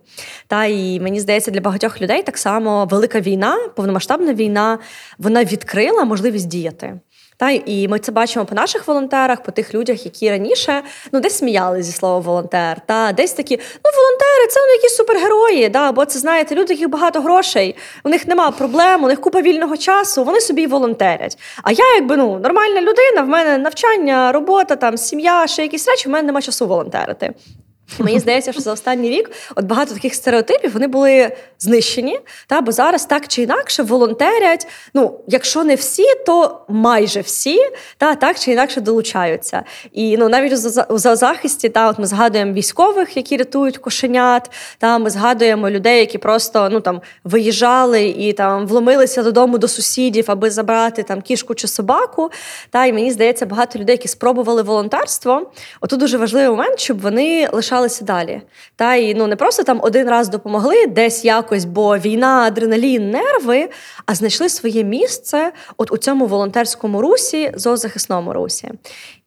[0.47, 4.79] Та і мені здається, для багатьох людей так само велика війна, повномасштабна війна,
[5.17, 6.99] вона відкрила можливість діяти.
[7.43, 10.81] Та і ми це бачимо по наших волонтерах, по тих людях, які раніше
[11.11, 15.69] ну десь сміяли зі слова волонтер, та десь такі ну волонтери, це вони якісь супергерої.
[15.69, 19.41] Да, бо це знаєте, люди, яких багато грошей, у них нема проблем, у них купа
[19.41, 21.37] вільного часу, вони собі волонтерять.
[21.63, 26.09] А я, якби ну нормальна людина, в мене навчання, робота, там сім'я, ще якісь речі,
[26.09, 27.33] в мене нема часу волонтерити.
[27.99, 32.19] Мені здається, що за останній рік от багато таких стереотипів вони були знищені.
[32.47, 34.67] Та бо зараз так чи інакше волонтерять.
[34.93, 37.59] Ну, якщо не всі, то майже всі
[37.97, 39.63] та так чи інакше долучаються.
[39.91, 40.53] І ну навіть
[40.89, 44.51] у захисті, та от ми згадуємо військових, які рятують кошенят.
[44.77, 50.25] Та ми згадуємо людей, які просто ну там виїжджали і там вломилися додому до сусідів,
[50.27, 52.31] аби забрати там кішку чи собаку.
[52.69, 55.51] Та і мені здається, багато людей, які спробували волонтерство.
[55.81, 58.41] Отут дуже важливий момент, щоб вони лишали рухалися далі.
[58.75, 63.69] Та і ну не просто там один раз допомогли десь якось, бо війна, адреналін, нерви,
[64.05, 68.71] а знайшли своє місце от у цьому волонтерському русі, зоозахисному русі.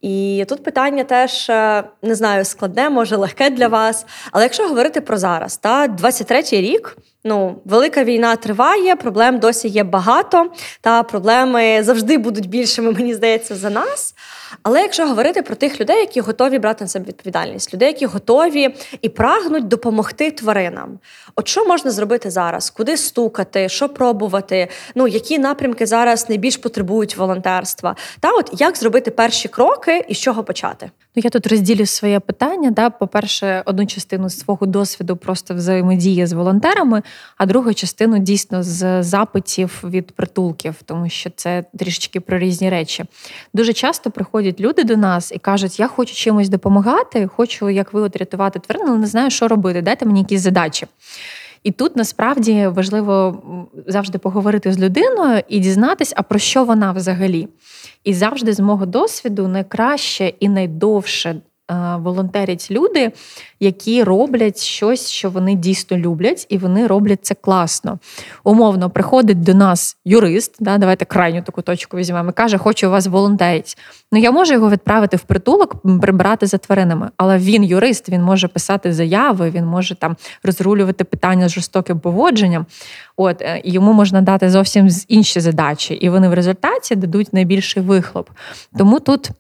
[0.01, 4.07] І тут питання теж е, не знаю, складне, може легке для вас.
[4.33, 6.97] Але якщо говорити про зараз, та 23-й рік.
[7.29, 10.51] Ну, велика війна триває, проблем досі є багато,
[10.81, 14.15] та проблеми завжди будуть більшими, мені здається, за нас.
[14.63, 18.75] Але якщо говорити про тих людей, які готові брати на себе відповідальність, людей, які готові
[19.03, 20.99] і прагнуть допомогти тваринам,
[21.35, 22.71] от що можна зробити зараз?
[22.71, 24.69] Куди стукати, що пробувати?
[24.95, 27.97] Ну які напрямки зараз найбільш потребують волонтерства?
[28.21, 30.91] Та от як зробити перші кроки і з чого почати?
[31.17, 32.71] Ну я тут розділю своє питання.
[32.71, 37.03] Да, по-перше, одну частину свого досвіду просто взаємодії з волонтерами,
[37.37, 43.05] а другу частину дійсно з запитів від притулків, тому що це трішечки про різні речі.
[43.55, 48.01] Дуже часто приходять люди до нас і кажуть: Я хочу чимось допомагати, хочу, як ви
[48.01, 49.83] от рятувати тварин, але не знаю, що робити.
[49.83, 50.87] Дайте мені якісь задачі.
[51.67, 53.43] І тут насправді важливо
[53.87, 57.49] завжди поговорити з людиною і дізнатися, а про що вона взагалі.
[58.05, 61.41] І завжди з мого досвіду найкраще і найдовше
[61.99, 63.13] волонтерять люди,
[63.61, 67.99] які роблять щось, що вони дійсно люблять, і вони роблять це класно.
[68.45, 72.91] Умовно, приходить до нас юрист, да, давайте крайню таку точку візьмемо, і каже, хочу у
[72.91, 73.79] вас волонтерить.
[74.13, 78.49] Ну я можу його відправити в притулок, прибирати за тваринами, але він юрист, він може
[78.49, 82.67] писати заяви, він може там розрулювати питання з жорстоким поводженням.
[83.17, 88.31] От е, йому можна дати зовсім інші задачі, і вони в результаті дадуть найбільший вихлоп.
[88.79, 89.31] Тому тут.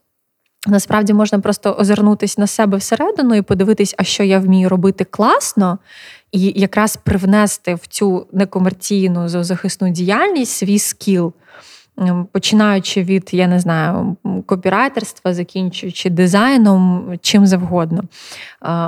[0.67, 5.79] Насправді можна просто озирнутися на себе всередину і подивитись, а що я вмію робити класно,
[6.33, 11.33] і якраз привнести в цю некомерційну зоозахисну діяльність свій скіл.
[12.33, 14.17] Починаючи від, я не знаю,
[14.47, 18.03] копірайтерства, закінчуючи дизайном, чим завгодно.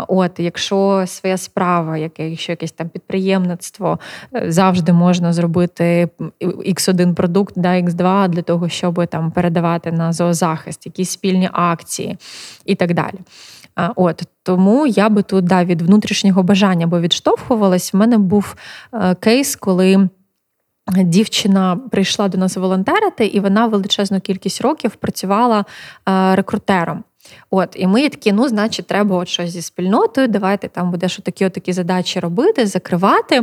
[0.09, 3.99] От, Якщо своя справа, якщо якесь там підприємництво,
[4.35, 6.09] е, завжди можна зробити
[6.41, 12.17] X1 продукт, да, X2 для того, щоб там передавати на зоозахист, якісь спільні акції
[12.65, 13.19] і так далі.
[13.97, 17.95] От Тому я би тут да, від внутрішнього бажання бо відштовхувалась.
[17.95, 18.57] В мене був
[18.93, 20.09] е, кейс, коли.
[20.97, 25.65] Дівчина прийшла до нас волонтерити, і вона величезну кількість років працювала
[26.09, 27.05] е, рекрутером.
[27.51, 31.47] От, І ми такі, ну, значить, треба от щось зі спільнотою, давайте там будеш такі
[31.47, 33.43] отакі задачі робити, закривати.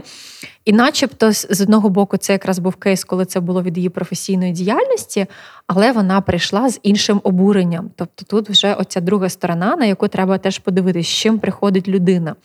[0.66, 4.52] І начебто, з одного боку, це якраз був кейс, коли це було від її професійної
[4.52, 5.26] діяльності,
[5.68, 7.91] але вона прийшла з іншим обуренням.
[7.96, 12.36] Тобто тут вже оця друга сторона, на яку треба теж подивитися, з чим приходить людина.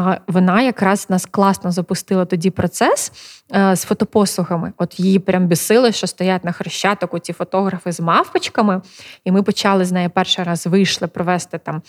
[0.00, 3.12] А вона якраз нас класно запустила тоді процес
[3.54, 4.72] е, з фотопослугами.
[4.76, 8.82] От її прям бісили, що стоять на хрещаток ці фотографи з мавпочками.
[9.24, 11.82] І ми почали з нею перший раз вийшли провести там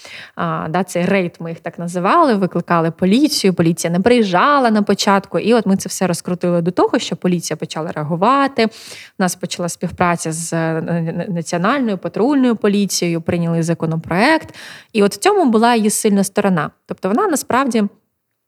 [0.69, 3.53] да, цей рейд, ми їх так називали, викликали поліцію.
[3.53, 5.39] Поліція не приїжджала на початку.
[5.39, 8.65] І от ми це все розкрутили до того, що поліція почала реагувати.
[8.65, 8.69] У
[9.19, 10.81] нас почала співпраця з е,
[11.29, 14.55] національною патрульною поліцією, прийняли законопроект.
[14.93, 16.69] І от в цьому була її сильна сторона.
[16.85, 17.83] Тобто вона насправді.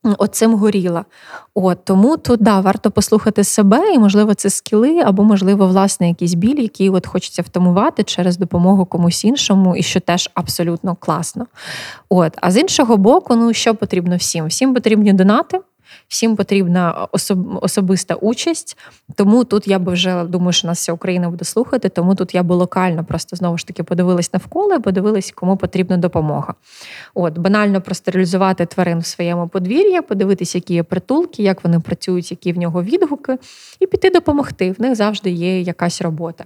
[0.03, 1.05] Оцим горіла.
[1.53, 6.33] От Тому тут да, варто послухати себе, і, можливо, це скіли, або, можливо, власне, якийсь
[6.33, 11.45] біль, який от хочеться втамувати через допомогу комусь іншому, і що теж абсолютно класно.
[12.09, 14.45] От, А з іншого боку, ну що потрібно всім?
[14.45, 15.59] Всім потрібні донати
[16.07, 17.07] всім потрібна
[17.61, 18.77] особиста участь.
[19.15, 21.89] Тому тут я би вже думаю, що нас вся Україна буде слухати.
[21.89, 26.53] Тому тут я би локально просто знову ж таки подивилась навколо, подивилась, кому потрібна допомога.
[27.13, 32.53] От банально простерилізувати тварин в своєму подвір'ї, подивитися, які є притулки, як вони працюють, які
[32.53, 33.37] в нього відгуки,
[33.79, 34.71] і піти допомогти.
[34.71, 36.43] В них завжди є якась робота.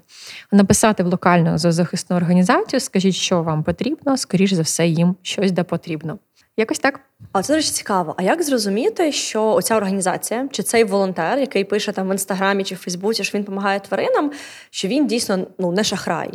[0.52, 5.64] Написати в локальну зоозахисну організацію, скажіть, що вам потрібно, скоріш за все, їм щось де
[5.64, 6.20] потрібно.
[6.58, 7.00] Якось так.
[7.32, 8.16] А це дуже цікаво.
[8.18, 12.76] А як зрозуміти, що оця організація чи цей волонтер, який пише там в інстаграмі чи
[12.76, 14.32] в Фейсбуці, що він допомагає тваринам,
[14.70, 16.30] що він дійсно ну не шахрай?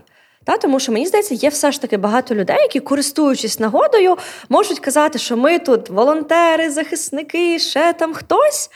[0.45, 4.16] Та, Тому що мені здається, є все ж таки багато людей, які, користуючись нагодою,
[4.49, 8.71] можуть казати, що ми тут волонтери, захисники, ще там хтось.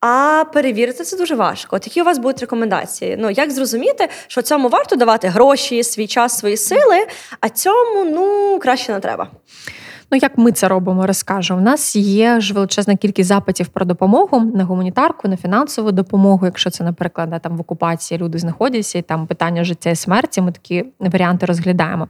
[0.00, 1.76] А перевірити це дуже важко.
[1.76, 3.16] От які у вас будуть рекомендації?
[3.18, 7.06] Ну як зрозуміти, що цьому варто давати гроші, свій час, свої сили,
[7.40, 9.30] а цьому ну краще не треба.
[10.14, 11.56] Ну, як ми це робимо, розкажу.
[11.56, 16.46] У нас є ж величезна кількість запитів про допомогу на гуманітарку, на фінансову допомогу.
[16.46, 20.52] Якщо це, наприклад, там в окупації люди знаходяться і там питання життя і смерті, ми
[20.52, 22.08] такі варіанти розглядаємо.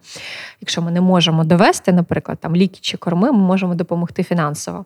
[0.61, 4.84] Якщо ми не можемо довести, наприклад, там ліки чи корми, ми можемо допомогти фінансово.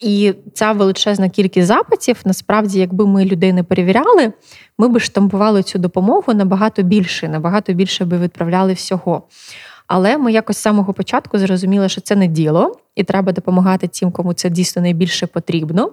[0.00, 4.32] І ця величезна кількість запитів, насправді, якби ми людей не перевіряли,
[4.78, 9.22] ми би штампували цю допомогу набагато більше, набагато більше би відправляли всього.
[9.88, 14.10] Але ми якось з самого початку зрозуміли, що це не діло, і треба допомагати тим,
[14.10, 15.92] кому це дійсно найбільше потрібно.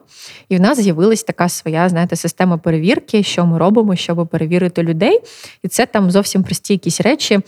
[0.49, 5.19] І в нас з'явилась така своя, знаєте, система перевірки, що ми робимо, щоб перевірити людей.
[5.63, 7.39] І це там зовсім прості якісь речі.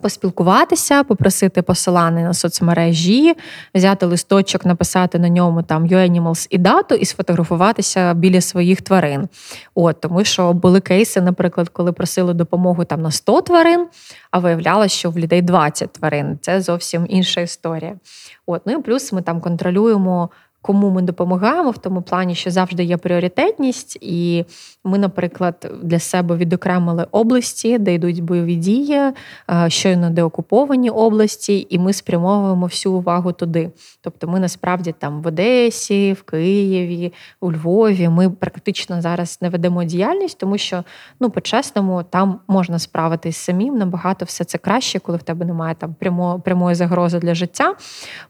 [0.00, 3.34] Поспілкуватися, попросити посилання на соцмережі,
[3.74, 9.28] взяти листочок, написати на ньому там YouAnimals і дату, і сфотографуватися біля своїх тварин.
[9.74, 13.86] От тому, що були кейси, наприклад, коли просили допомогу там на 100 тварин,
[14.30, 16.38] а виявлялося, що в людей 20 тварин.
[16.40, 17.94] Це зовсім інша історія.
[18.46, 20.30] От ну і плюс ми там контролюємо
[20.62, 24.44] кому ми допомагаємо, в тому плані, що завжди є пріоритетність, і
[24.84, 29.14] ми, наприклад, для себе відокремили області, де йдуть бойові дії, е,
[29.68, 33.70] щойно деокуповані області, і ми спрямовуємо всю увагу туди.
[34.00, 38.08] Тобто, ми насправді там в Одесі, в Києві, у Львові.
[38.08, 40.84] Ми практично зараз не ведемо діяльність, тому що
[41.20, 43.78] ну по-чесному там можна справитись самим.
[43.78, 47.74] Набагато все це краще, коли в тебе немає там прямо, прямої загрози для життя.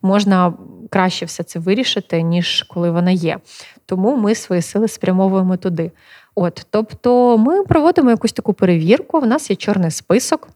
[0.02, 0.52] Можна
[0.90, 3.38] краще все це вирішити, ніж коли вона є.
[3.86, 5.90] Тому ми свої сили спрямовуємо туди.
[6.34, 9.20] От, тобто, ми проводимо якусь таку перевірку.
[9.20, 10.48] В нас є чорний список.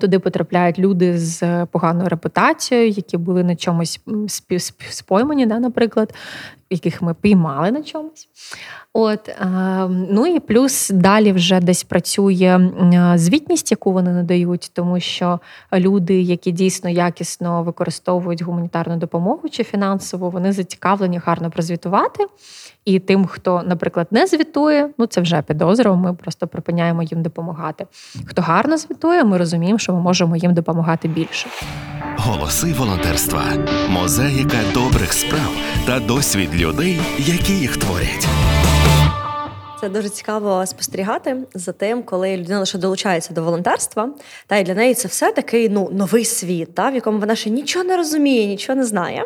[0.00, 4.00] Туди потрапляють люди з поганою репутацією, які були на чомусь
[4.90, 6.14] споймані, да, наприклад,
[6.70, 8.28] яких ми піймали на чомусь.
[8.92, 9.30] От,
[9.88, 12.70] Ну і плюс далі вже десь працює
[13.14, 15.40] звітність, яку вони надають, тому що
[15.72, 22.26] люди, які дійсно якісно використовують гуманітарну допомогу чи фінансову, вони зацікавлені гарно прозвітувати.
[22.84, 27.86] І тим, хто, наприклад, не звітує, ну це вже підозра, ми просто припиняємо їм допомагати.
[28.26, 31.48] Хто гарно звітує, ми розуміємо, що ми можемо їм допомагати більше.
[32.26, 33.44] Голоси волонтерства,
[33.88, 35.52] мозаїка добрих справ
[35.86, 38.28] та досвід людей, які їх творять.
[39.84, 44.10] Це дуже цікаво спостерігати за тим, коли людина лише долучається до волонтерства,
[44.46, 47.50] та й для неї це все такий ну новий світ, та в якому вона ще
[47.50, 49.24] нічого не розуміє, нічого не знає.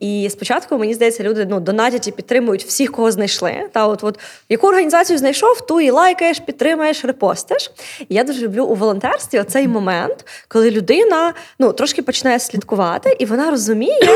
[0.00, 3.68] І спочатку мені здається, люди ну донатять і підтримують всіх, кого знайшли.
[3.72, 7.70] Та от, от яку організацію знайшов, ту і лайкаєш, підтримаєш, репостиш.
[7.98, 13.24] І я дуже люблю у волонтерстві оцей момент, коли людина ну трошки починає слідкувати, і
[13.24, 14.08] вона розуміє,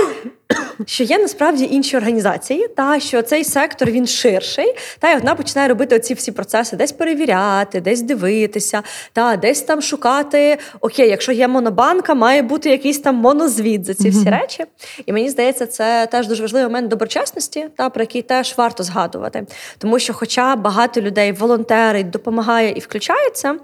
[0.86, 5.68] що є насправді інші організації, та що цей сектор він ширший, та і вона починає
[5.68, 8.82] робити оці всі процеси, десь перевіряти, десь дивитися,
[9.12, 10.58] та десь там шукати.
[10.80, 14.64] Окей, якщо є монобанка, має бути якийсь там монозвіт за ці всі речі.
[15.06, 19.46] І мені здається, це теж дуже важливий момент доброчесності, та про який теж варто згадувати.
[19.78, 23.56] Тому що, хоча багато людей волонтерить, допомагає і включається,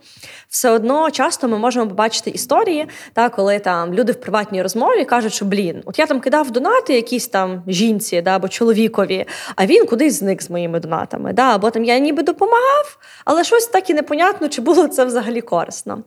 [0.52, 5.32] все одно часто ми можемо побачити історії, та коли там люди в приватній розмові кажуть,
[5.32, 9.26] що блін, от я там кидав донати якійсь там жінці, да, або чоловікові,
[9.56, 11.32] а він кудись зник з моїми донатами.
[11.32, 15.40] Да, Або там я ніби допомагав, але щось так і непонятно, чи було це взагалі
[15.40, 16.02] корисно.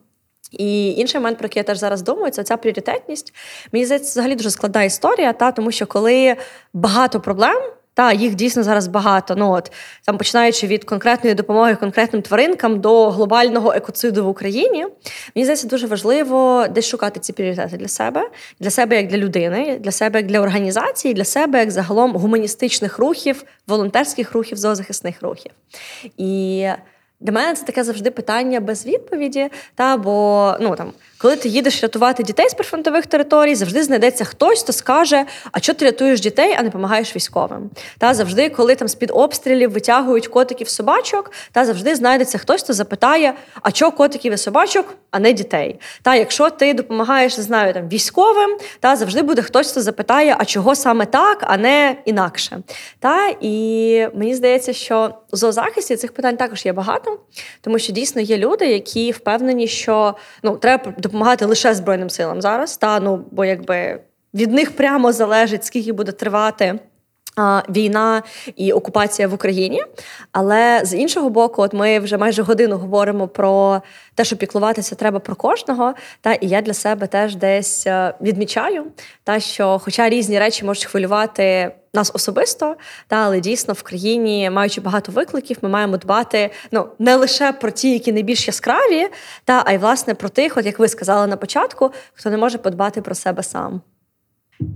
[0.51, 3.33] І інший момент, про який я теж зараз думаю, це ця пріоритетність.
[3.71, 6.35] Мені здається, взагалі дуже складна історія, та тому що коли
[6.73, 7.61] багато проблем.
[7.95, 9.35] Та їх дійсно зараз багато.
[9.35, 9.71] Ну от
[10.05, 14.85] там починаючи від конкретної допомоги конкретним тваринкам до глобального екоциду в Україні,
[15.35, 18.29] мені здається, дуже важливо десь шукати ці пріоритети для себе,
[18.59, 22.99] для себе як для людини, для себе як для організації, для себе як загалом гуманістичних
[22.99, 25.51] рухів, волонтерських рухів, зоозахисних рухів.
[26.17, 26.67] І
[27.19, 29.49] для мене це таке завжди питання без відповіді.
[29.75, 34.63] Та бо ну там коли ти їдеш рятувати дітей з прифронтових територій, завжди знайдеться хтось,
[34.63, 37.69] хто скаже, а чого ти рятуєш дітей, а не допомагаєш військовим.
[37.97, 43.33] Та завжди, коли там з-під обстрілів витягують котиків собачок, та завжди знайдеться хтось, хто запитає,
[43.61, 45.79] а чого котиків і собачок, а не дітей.
[46.01, 50.45] Та якщо ти допомагаєш, не знаю, там військовим, та завжди буде хтось, хто запитає, а
[50.45, 52.59] чого саме так, а не інакше.
[52.99, 57.19] Та і мені здається, що у зоозахисті цих питань також є багато,
[57.61, 62.77] тому що дійсно є люди, які впевнені, що ну треба допомагати лише Збройним силам зараз.
[62.77, 63.99] Та ну, бо якби
[64.33, 66.79] від них прямо залежить, скільки буде тривати.
[67.69, 68.23] Війна
[68.55, 69.83] і окупація в Україні,
[70.31, 73.81] але з іншого боку, от ми вже майже годину говоримо про
[74.15, 75.93] те, що піклуватися треба про кожного.
[76.21, 78.85] Та і я для себе теж десь е, відмічаю,
[79.23, 82.75] та що, хоча різні речі можуть хвилювати нас особисто,
[83.07, 87.71] та але дійсно в країні, маючи багато викликів, ми маємо дбати ну не лише про
[87.71, 89.07] ті, які найбільш яскраві,
[89.43, 92.57] та а й власне про тих, от як ви сказали на початку, хто не може
[92.57, 93.81] подбати про себе сам.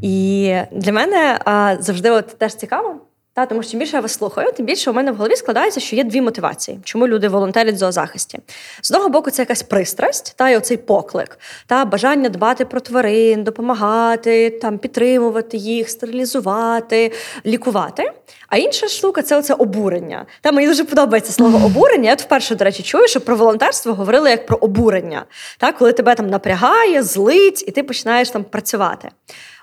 [0.01, 3.01] І для мене а, завжди от теж цікаво,
[3.33, 5.79] та, тому що чим більше я вас слухаю, тим більше у мене в голові складається,
[5.79, 8.39] що є дві мотивації, чому люди волонтерять в зоозахисті.
[8.81, 13.43] З одного боку, це якась пристрасть, та й оцей поклик, та бажання дбати про тварин,
[13.43, 17.11] допомагати, там підтримувати їх, стерилізувати,
[17.45, 18.11] лікувати.
[18.47, 20.25] А інша штука це оце обурення.
[20.41, 22.07] Та мені дуже подобається слово обурення.
[22.09, 25.25] Я от вперше, до речі, чую, що про волонтерство говорили як про обурення,
[25.57, 29.09] та, коли тебе там напрягає, злить, і ти починаєш там працювати.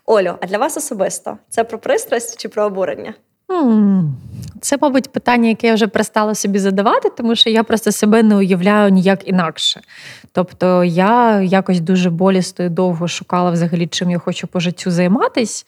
[0.06, 3.14] Олю, а для вас особисто це про пристрасть чи про обурення?
[4.61, 8.36] Це, мабуть, питання, яке я вже перестала собі задавати, тому що я просто себе не
[8.36, 9.80] уявляю ніяк інакше.
[10.32, 15.66] Тобто я якось дуже болісто і довго шукала взагалі, чим я хочу по життю займатись.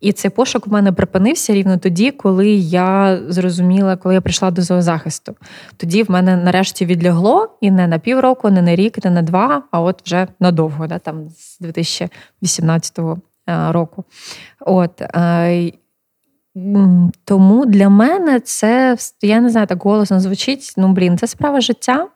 [0.00, 4.62] І цей пошук в мене припинився рівно тоді, коли я зрозуміла, коли я прийшла до
[4.62, 5.36] зоозахисту.
[5.76, 9.62] Тоді в мене нарешті відлягло і не на півроку, не на рік, не на два,
[9.70, 12.98] а от вже надовго, да, там з 2018
[13.50, 14.04] Е, року.
[14.60, 15.72] От, е,
[17.24, 20.74] Тому для мене це, я не знаю, так голосно звучить.
[20.76, 22.08] Ну, блін, це справа життя.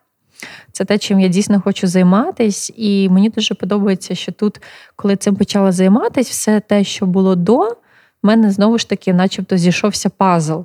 [0.71, 2.73] Це те, чим я дійсно хочу займатись.
[2.75, 4.61] І мені дуже подобається, що тут,
[4.95, 7.77] коли цим почала займатися, все те, що було до,
[8.23, 10.59] мене знову ж таки, начебто, зійшовся пазл.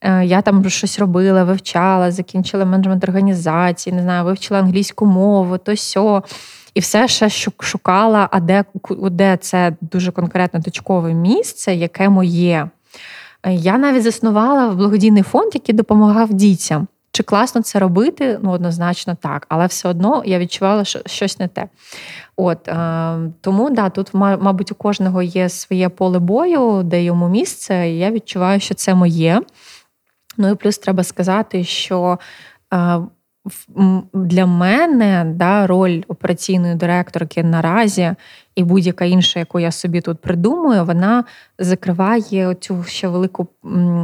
[0.00, 5.76] Е, я там щось робила, вивчала, закінчила менеджмент організації, не знаю, вивчила англійську мову, то
[5.76, 6.22] сьо.
[6.74, 7.28] І все ще
[7.60, 12.68] шукала, а де де це дуже конкретно точкове місце, яке моє.
[13.48, 16.88] Я навіть заснувала благодійний фонд, який допомагав дітям.
[17.12, 18.38] Чи класно це робити?
[18.42, 21.68] Ну, однозначно так, але все одно я відчувала, що щось не те.
[22.36, 27.90] От е, Тому да, тут, мабуть, у кожного є своє поле бою, де йому місце,
[27.90, 29.42] і я відчуваю, що це моє.
[30.36, 32.18] Ну і плюс треба сказати, що.
[32.74, 33.00] Е,
[34.14, 38.14] для мене да, роль операційної директорки наразі
[38.54, 41.24] і будь-яка інша, яку я собі тут придумую, вона
[41.58, 43.48] закриває цю ще велику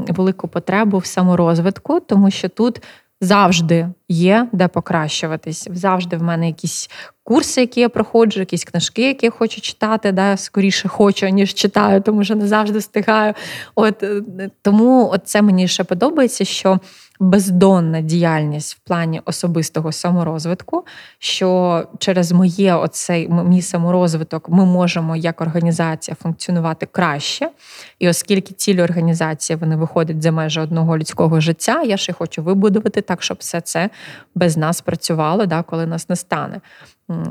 [0.08, 2.82] велику потребу в саморозвитку, тому що тут
[3.20, 5.68] завжди є де покращуватись.
[5.72, 6.90] Завжди в мене якісь
[7.24, 10.12] курси, які я проходжу, якісь книжки, які я хочу читати.
[10.12, 13.34] Да, Скоріше хочу, ніж читаю, тому що не завжди встигаю.
[13.74, 14.22] От е,
[14.62, 16.80] Тому от це мені ще подобається, що
[17.20, 20.84] бездонна діяльність в плані особистого саморозвитку,
[21.18, 27.50] що через моє оцей мій саморозвиток ми можемо як організація функціонувати краще.
[27.98, 33.00] І оскільки цілі організації вони виходять за межі одного людського життя, я ще хочу вибудувати
[33.00, 33.90] так, щоб все це
[34.34, 36.60] без нас працювало, да, коли нас не стане.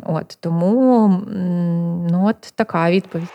[0.05, 1.07] От Тому
[2.11, 3.27] ну, от така відповідь.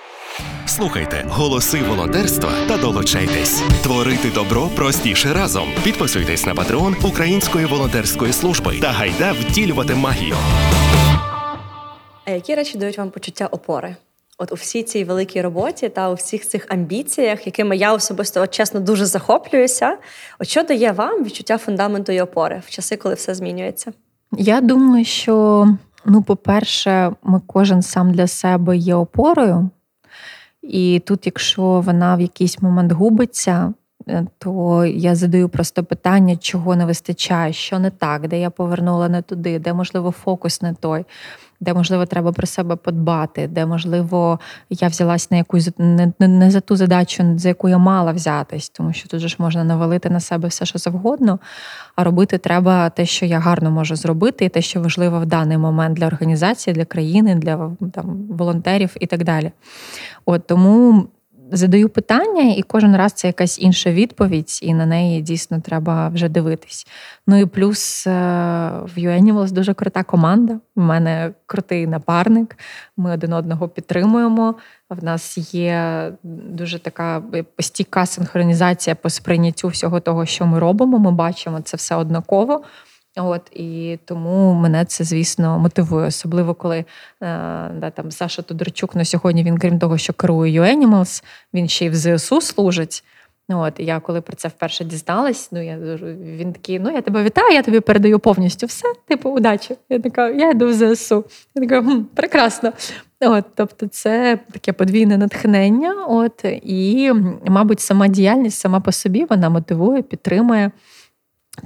[0.67, 3.63] Слухайте голоси волонтерства та долучайтесь.
[3.83, 5.69] Творити добро простіше разом.
[5.85, 10.35] Підписуйтесь на патреон Української волонтерської служби та гайда втілювати магію.
[12.25, 13.97] А які речі дають вам почуття опори?
[14.39, 18.51] От у всій цій великій роботі та у всіх цих амбіціях, якими я особисто от,
[18.51, 19.97] чесно дуже захоплююся.
[20.39, 23.93] От що дає вам відчуття фундаменту і опори в часи, коли все змінюється?
[24.33, 25.67] Я думаю, що
[26.05, 29.71] ну, по-перше, ми кожен сам для себе є опорою.
[30.63, 33.73] І тут, якщо вона в якийсь момент губиться,
[34.09, 39.09] е, то я задаю просто питання, чого не вистачає, що не так, де я повернула
[39.09, 41.05] не туди, де можливо фокус не той
[41.63, 44.41] де, можливо, треба про себе подбати, де, можливо,
[44.71, 48.93] я взялась на якусь не, не за ту задачу, за яку я мала взятись, тому
[48.93, 51.39] що тут же ж можна навалити на себе все, що завгодно,
[51.97, 55.59] а робити треба те, що я гарно можу зробити, і те, що важливо в даний
[55.59, 59.53] момент для організації, для країни, для там, волонтерів і так далі.
[60.25, 61.09] От Тому
[61.53, 66.29] задаю питання, і кожен раз це якась інша відповідь, і на неї дійсно треба вже
[66.29, 66.87] дивитись.
[67.27, 68.11] Ну і плюс е,
[68.71, 70.61] в UAnimals дуже крута команда.
[70.77, 72.59] У мене крутий напарник.
[72.97, 74.55] Ми один одного підтримуємо.
[74.91, 77.23] В нас є дуже така
[77.59, 80.99] стійка синхронізація по сприйняттю всього того, що ми робимо.
[80.99, 82.63] Ми бачимо це все однаково.
[83.17, 86.85] От і тому мене це, звісно, мотивує, особливо коли е,
[87.79, 91.89] да, там Саша Тодорчук на сьогодні він, крім того, що керує UAnimals, він ще й
[91.89, 93.05] в ЗСУ служить.
[93.49, 95.79] От, я коли про це вперше дізналась, ну я
[96.39, 99.77] він такий: ну я тебе вітаю, я тобі передаю повністю все, типу, удачі.
[99.89, 101.25] Я така, я йду в ЗСУ.
[101.55, 102.73] Я така, хм, прекрасно.
[103.21, 106.05] От, Тобто, це таке подвійне натхнення.
[106.09, 107.13] От, І,
[107.47, 110.71] мабуть, сама діяльність сама по собі вона мотивує, підтримує,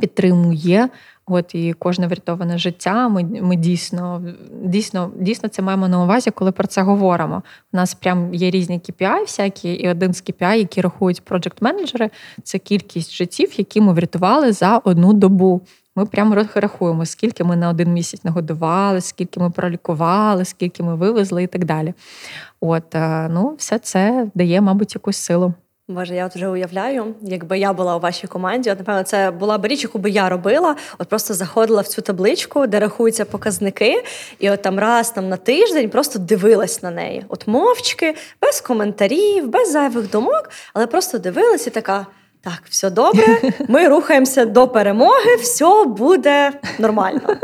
[0.01, 0.89] підтримує.
[1.29, 3.09] От і кожне врятоване життя.
[3.09, 4.23] Ми ми дійсно
[4.65, 7.43] дійсно, дійсно це маємо на увазі, коли про це говоримо.
[7.73, 12.11] У нас прям є різні KPI всякі, і один з KPI, які рахують проджект менеджери
[12.43, 15.61] це кількість життів, які ми врятували за одну добу.
[15.97, 21.43] Ми прямо рахуємо, скільки ми на один місяць нагодували, скільки ми пролікували, скільки ми вивезли
[21.43, 21.95] і так далі.
[22.61, 25.55] От е, ну, все це дає, мабуть, якусь силу.
[25.89, 29.59] Боже, я от вже уявляю, якби я була у вашій команді, от напевно, це була
[29.59, 30.77] б річ, яку би я робила.
[30.99, 34.05] От просто заходила в цю табличку, де рахуються показники,
[34.39, 37.25] і от там раз там на тиждень просто дивилась на неї.
[37.29, 42.07] От мовчки, без коментарів, без зайвих думок, але просто дивилась і така.
[42.41, 43.27] Так, все добре,
[43.69, 47.37] ми рухаємося до перемоги, все буде нормально.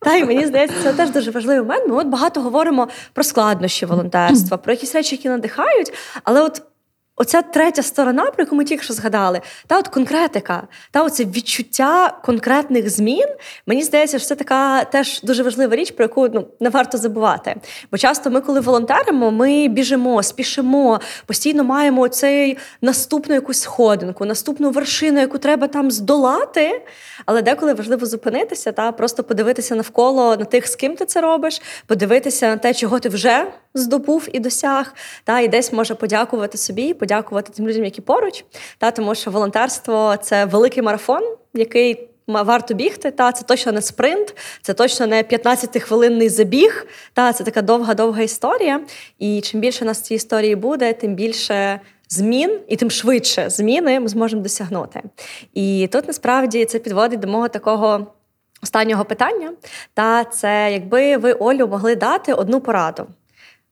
[0.00, 1.88] Та й мені здається, це теж дуже важливий момент.
[1.88, 5.92] Ми от багато говоримо про складнощі волонтерства, про якісь речі, які надихають,
[6.24, 6.62] але от
[7.20, 12.18] Оця третя сторона, про яку ми тільки що згадали, та от конкретика, та оце відчуття
[12.24, 13.26] конкретних змін.
[13.66, 17.56] Мені здається, що це така теж дуже важлива річ, про яку ну не варто забувати.
[17.92, 24.70] Бо часто ми, коли волонтеримо, ми біжимо, спішимо, постійно маємо цей наступну якусь сходинку, наступну
[24.70, 26.82] вершину, яку треба там здолати.
[27.26, 31.62] Але деколи важливо зупинитися та просто подивитися навколо на тих, з ким ти це робиш,
[31.86, 34.94] подивитися на те, чого ти вже здобув і досяг,
[35.24, 38.44] та і десь може подякувати собі, подякувати тим людям, які поруч.
[38.78, 43.10] Та тому, що волонтерство це великий марафон, який варто бігти.
[43.10, 46.86] Та це точно не спринт, це точно не 15-хвилинний забіг.
[47.12, 48.80] Та це така довга-довга історія.
[49.18, 51.80] І чим більше нас цієї історії буде, тим більше.
[52.12, 55.02] Змін і тим швидше зміни ми зможемо досягнути.
[55.54, 58.06] І тут насправді це підводить до мого такого
[58.62, 59.52] останнього питання.
[59.94, 63.06] Та це якби ви Олю могли дати одну пораду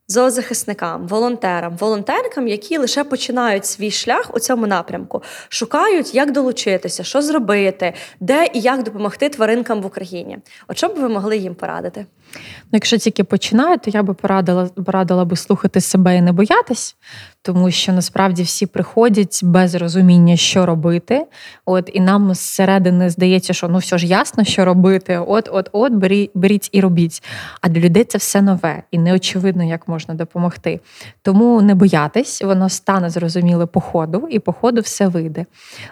[0.09, 7.23] зоозахисникам, волонтерам, волонтеркам, які лише починають свій шлях у цьому напрямку, шукають, як долучитися, що
[7.23, 10.39] зробити, де і як допомогти тваринкам в Україні.
[10.69, 12.07] От що б ви могли їм порадити?
[12.35, 16.97] Ну, Якщо тільки починають, то я би порадила порадила би слухати себе і не боятись,
[17.43, 21.27] тому що насправді всі приходять без розуміння, що робити.
[21.65, 25.19] От І нам зсередини здається, що ну все ж ясно, що робити.
[25.27, 27.23] От, от, от, беріть, беріть і робіть.
[27.61, 30.81] А для людей це все нове і неочевидно, як можна допомогти.
[31.23, 35.47] Тому не боятись, воно стане зрозуміле по ходу, і по ходу все вийде.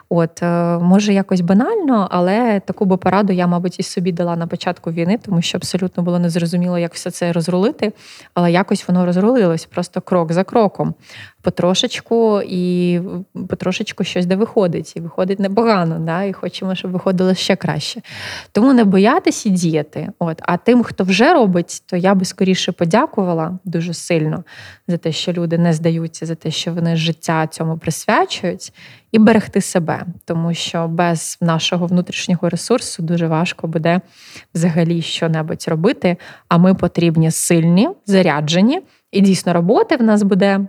[0.09, 4.46] От, е, Може, якось банально, але таку би пораду я, мабуть, і собі дала на
[4.46, 7.92] початку війни, тому що абсолютно було незрозуміло, як все це розрулити,
[8.34, 10.94] але якось воно розрулилось просто крок за кроком
[11.47, 13.01] потрошечку і
[13.49, 14.92] потрошечку щось де виходить.
[14.97, 16.22] І виходить непогано, да?
[16.22, 18.01] і хочемо, щоб виходило ще краще.
[18.53, 20.09] Тому не боятися і діяти.
[20.18, 20.38] От.
[20.42, 24.44] А тим, хто вже робить, то я би скоріше подякувала дуже сильно
[24.88, 28.72] за те, що люди не здаються, за те, що вони життя цьому присвячують,
[29.12, 34.01] і берегти себе, тому що без нашого внутрішнього ресурсу дуже важко буде
[34.55, 36.16] взагалі що-небудь робити.
[36.49, 38.82] А ми потрібні сильні, заряджені,
[39.12, 40.66] і дійсно роботи в нас буде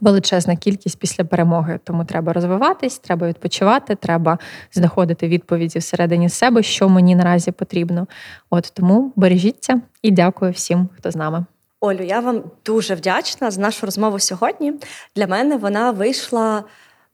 [0.00, 1.80] величезна кількість після перемоги.
[1.84, 4.38] Тому треба розвиватись, треба відпочивати, треба
[4.72, 8.06] знаходити відповіді всередині себе, що мені наразі потрібно.
[8.50, 11.44] От тому бережіться і дякую всім, хто з нами.
[11.80, 14.72] Олю, я вам дуже вдячна за нашу розмову сьогодні.
[15.16, 16.64] Для мене вона вийшла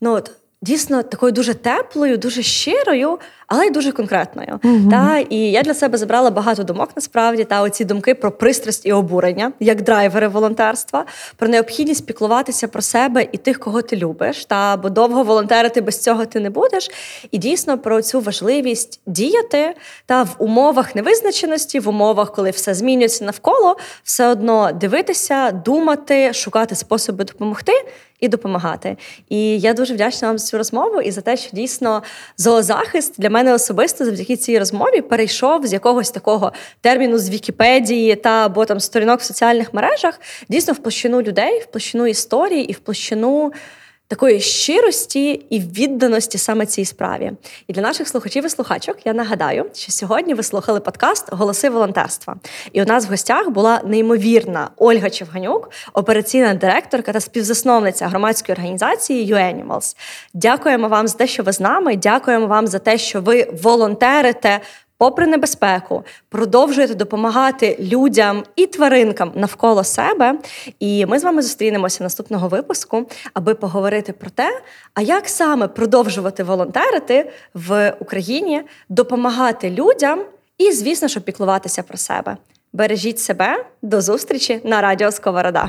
[0.01, 0.31] ну от
[0.67, 4.61] дійсно такою дуже теплою, дуже щирою, але й дуже конкретною.
[4.63, 8.87] mm Та І я для себе забрала багато думок насправді та оці думки про пристрасть
[8.87, 11.05] і обурення, як драйвери волонтерства,
[11.37, 14.45] про необхідність піклуватися про себе і тих, кого ти любиш.
[14.45, 16.91] Та бо довго волонтерити без цього ти не будеш.
[17.31, 19.75] І дійсно про цю важливість діяти
[20.07, 26.75] та в умовах невизначеності, в умовах, коли все змінюється навколо, все одно дивитися, думати, шукати
[26.75, 27.73] способи допомогти.
[28.21, 28.97] І допомагати.
[29.29, 32.03] І я дуже вдячна вам за цю розмову і за те, що дійсно
[32.37, 38.47] зоозахист для мене особисто завдяки цій розмові перейшов з якогось такого терміну з Вікіпедії та
[38.47, 42.79] або там сторінок в соціальних мережах дійсно в площину людей, в площину історії і в
[42.79, 43.53] площину
[44.09, 47.33] такої щирості і відданості саме цій справі.
[47.67, 52.37] І для наших слухачів і слухачок я нагадаю, що сьогодні ви слухали подкаст Голоси волонтерства.
[52.73, 59.35] І у нас в гостях була неймовірна Ольга Чевганюк, операційна директорка та співзасновниця громадської організації
[59.35, 59.97] UAnimals.
[60.35, 61.97] Дякуємо вам за те, що ви з нами.
[61.97, 64.61] Дякуємо вам за те, що ви волонтерите
[64.99, 70.39] попри небезпеку, продовжуєте допомагати людям і тваринкам навколо себе.
[70.81, 74.61] І ми з вами зустрінемося наступного випуску, аби поговорити про те,
[74.95, 80.25] а як саме продовжувати волонтерити в Україні, допомагати людям
[80.59, 82.37] і, звісно, щоб піклуватися про себе.
[82.73, 85.69] Бережіть себе, до зустрічі на радіо Сковорода.